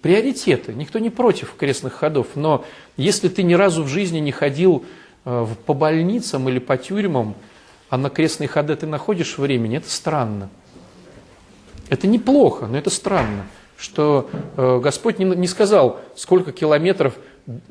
Приоритеты. 0.00 0.72
Никто 0.72 0.98
не 0.98 1.10
против 1.10 1.54
крестных 1.56 1.94
ходов, 1.94 2.28
но 2.34 2.64
если 2.96 3.28
ты 3.28 3.42
ни 3.42 3.54
разу 3.54 3.82
в 3.82 3.88
жизни 3.88 4.20
не 4.20 4.32
ходил 4.32 4.84
э, 5.24 5.46
по 5.66 5.74
больницам 5.74 6.48
или 6.48 6.58
по 6.58 6.76
тюрьмам, 6.78 7.34
а 7.88 7.98
на 7.98 8.08
крестные 8.08 8.48
ходы 8.48 8.74
ты 8.76 8.86
находишь 8.86 9.38
времени, 9.38 9.76
это 9.76 9.90
странно. 9.90 10.48
Это 11.88 12.06
неплохо, 12.06 12.66
но 12.66 12.78
это 12.78 12.90
странно, 12.90 13.46
что 13.76 14.28
э, 14.56 14.80
Господь 14.82 15.18
не, 15.18 15.46
сказал, 15.46 16.00
сколько 16.14 16.52
километров, 16.52 17.14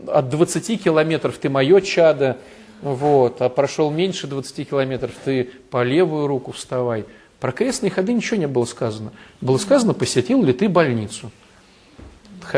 от 0.07 0.29
20 0.29 0.83
километров 0.83 1.37
ты 1.37 1.49
мое 1.49 1.81
чадо, 1.81 2.37
вот, 2.81 3.41
а 3.41 3.49
прошел 3.49 3.89
меньше 3.89 4.27
20 4.27 4.69
километров, 4.69 5.11
ты 5.23 5.49
по 5.69 5.83
левую 5.83 6.27
руку 6.27 6.51
вставай. 6.51 7.05
Про 7.39 7.51
крестные 7.51 7.89
ходы 7.89 8.13
ничего 8.13 8.37
не 8.37 8.47
было 8.47 8.65
сказано. 8.65 9.11
Было 9.41 9.57
сказано, 9.57 9.93
посетил 9.93 10.43
ли 10.43 10.53
ты 10.53 10.69
больницу, 10.69 11.31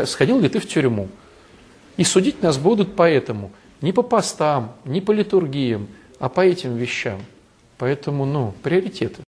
сходил 0.04 0.40
ли 0.40 0.48
ты 0.48 0.60
в 0.60 0.68
тюрьму. 0.68 1.08
И 1.96 2.04
судить 2.04 2.42
нас 2.42 2.58
будут 2.58 2.94
по 2.94 3.08
этому. 3.08 3.50
Не 3.80 3.92
по 3.92 4.02
постам, 4.02 4.74
не 4.84 5.00
по 5.00 5.12
литургиям, 5.12 5.88
а 6.18 6.28
по 6.28 6.40
этим 6.40 6.76
вещам. 6.76 7.20
Поэтому, 7.76 8.24
ну, 8.24 8.54
приоритеты. 8.62 9.22